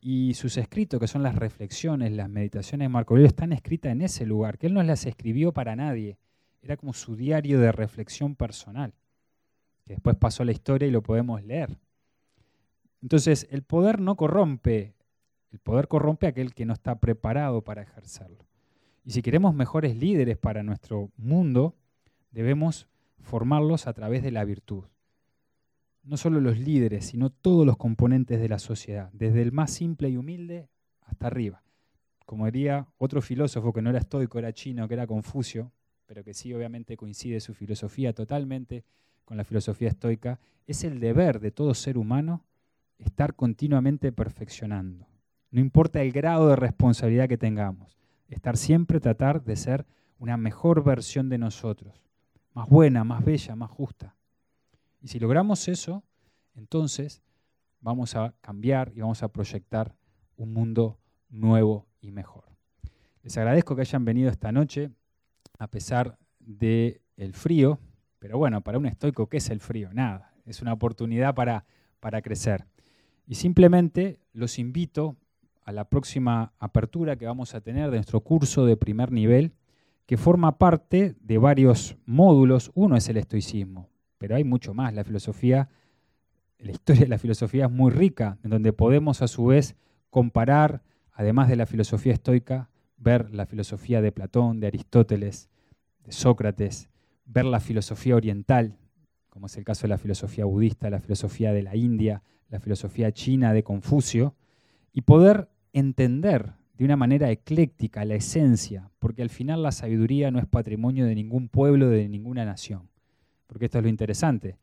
[0.00, 4.02] Y sus escritos, que son las reflexiones, las meditaciones de Marco Aurelio, están escritas en
[4.02, 6.18] ese lugar, que él no las escribió para nadie,
[6.62, 8.94] era como su diario de reflexión personal,
[9.84, 11.78] que después pasó a la historia y lo podemos leer.
[13.00, 14.94] Entonces, el poder no corrompe,
[15.50, 18.44] el poder corrompe a aquel que no está preparado para ejercerlo.
[19.04, 21.74] Y si queremos mejores líderes para nuestro mundo,
[22.30, 22.88] debemos
[23.20, 24.84] formarlos a través de la virtud
[26.08, 30.08] no solo los líderes, sino todos los componentes de la sociedad, desde el más simple
[30.08, 30.70] y humilde
[31.02, 31.62] hasta arriba.
[32.24, 35.70] Como diría otro filósofo que no era estoico, era chino, que era Confucio,
[36.06, 38.84] pero que sí obviamente coincide su filosofía totalmente
[39.26, 42.42] con la filosofía estoica, es el deber de todo ser humano
[42.98, 45.06] estar continuamente perfeccionando.
[45.50, 47.96] No importa el grado de responsabilidad que tengamos,
[48.28, 49.86] estar siempre tratar de ser
[50.18, 52.02] una mejor versión de nosotros,
[52.52, 54.14] más buena, más bella, más justa.
[55.00, 56.02] Y si logramos eso,
[56.54, 57.22] entonces
[57.80, 59.94] vamos a cambiar y vamos a proyectar
[60.36, 62.44] un mundo nuevo y mejor.
[63.22, 64.90] Les agradezco que hayan venido esta noche,
[65.58, 67.78] a pesar del el frío,
[68.18, 69.90] pero bueno, para un estoico, ¿qué es el frío?
[69.92, 71.64] Nada, es una oportunidad para,
[72.00, 72.66] para crecer.
[73.26, 75.16] Y simplemente los invito
[75.68, 79.52] a la próxima apertura que vamos a tener de nuestro curso de primer nivel,
[80.06, 82.70] que forma parte de varios módulos.
[82.72, 84.94] Uno es el estoicismo, pero hay mucho más.
[84.94, 85.68] La filosofía,
[86.58, 89.76] la historia de la filosofía es muy rica, en donde podemos a su vez
[90.08, 95.50] comparar, además de la filosofía estoica, ver la filosofía de Platón, de Aristóteles,
[96.02, 96.88] de Sócrates,
[97.26, 98.78] ver la filosofía oriental,
[99.28, 103.12] como es el caso de la filosofía budista, la filosofía de la India, la filosofía
[103.12, 104.34] china de Confucio,
[104.94, 110.38] y poder entender de una manera ecléctica la esencia, porque al final la sabiduría no
[110.38, 112.88] es patrimonio de ningún pueblo, de ninguna nación
[113.48, 114.56] porque esto es lo interesante.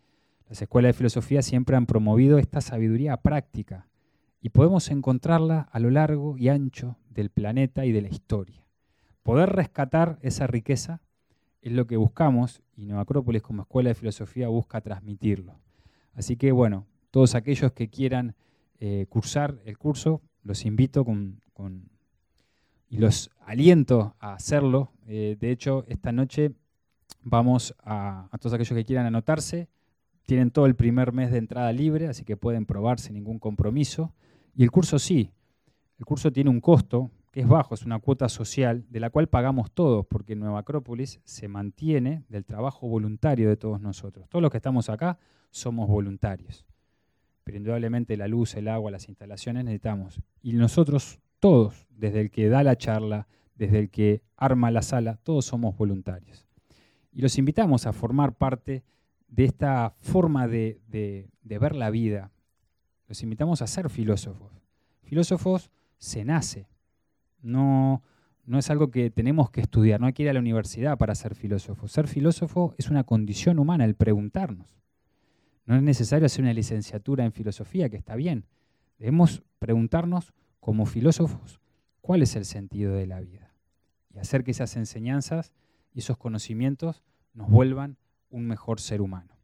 [0.47, 3.89] Las escuelas de filosofía siempre han promovido esta sabiduría práctica
[4.41, 8.64] y podemos encontrarla a lo largo y ancho del planeta y de la historia.
[9.24, 11.01] Poder rescatar esa riqueza
[11.64, 15.60] es lo que buscamos y Nueva Acrópolis como escuela de filosofía busca transmitirlo.
[16.14, 18.36] Así que bueno, todos aquellos que quieran
[18.80, 21.41] eh, cursar el curso, los invito con,
[22.89, 24.93] y los aliento a hacerlo.
[25.08, 26.54] Eh, de hecho, esta noche
[27.28, 29.68] Vamos a, todos aquellos que quieran anotarse.
[30.28, 34.14] Tienen todo el primer mes de entrada libre, así que pueden probar sin ningún compromiso.
[34.56, 35.32] Y el curso sí.
[35.98, 39.28] El curso tiene un costo que es bajo, es una cuota social de la cual
[39.28, 44.30] pagamos todos, porque Nueva Acrópolis se mantiene del trabajo voluntario de todos nosotros.
[44.30, 45.18] Todos los que estamos acá
[45.50, 46.64] somos voluntarios.
[47.46, 50.20] Pero indudablemente la luz, el agua, las instalaciones necesitamos.
[50.41, 55.18] Y nosotros todos, desde el que da la charla, desde el que arma la sala,
[55.24, 56.48] todos somos voluntarios.
[57.14, 58.84] Y los invitamos a formar parte
[59.28, 60.82] de esta forma de,
[61.43, 62.32] ver la vida.
[63.08, 64.52] Los invitamos a ser filósofos.
[65.04, 65.70] Filósofos
[66.00, 66.68] se nace.
[67.43, 68.02] No,
[68.43, 71.14] no es algo que tenemos que estudiar, no hay que ir a la universidad para
[71.14, 71.88] ser filósofo.
[71.88, 74.68] Ser filósofo es una condición humana, el preguntarnos.
[75.66, 78.45] No es necesario hacer una licenciatura en filosofía, que está bien.
[78.97, 81.59] Debemos preguntarnos como filósofos
[82.01, 83.51] cuál es el sentido de la vida
[84.13, 85.51] y hacer que esas enseñanzas
[85.93, 87.03] y esos conocimientos
[87.34, 87.97] nos vuelvan
[88.30, 89.35] un mejor ser humano.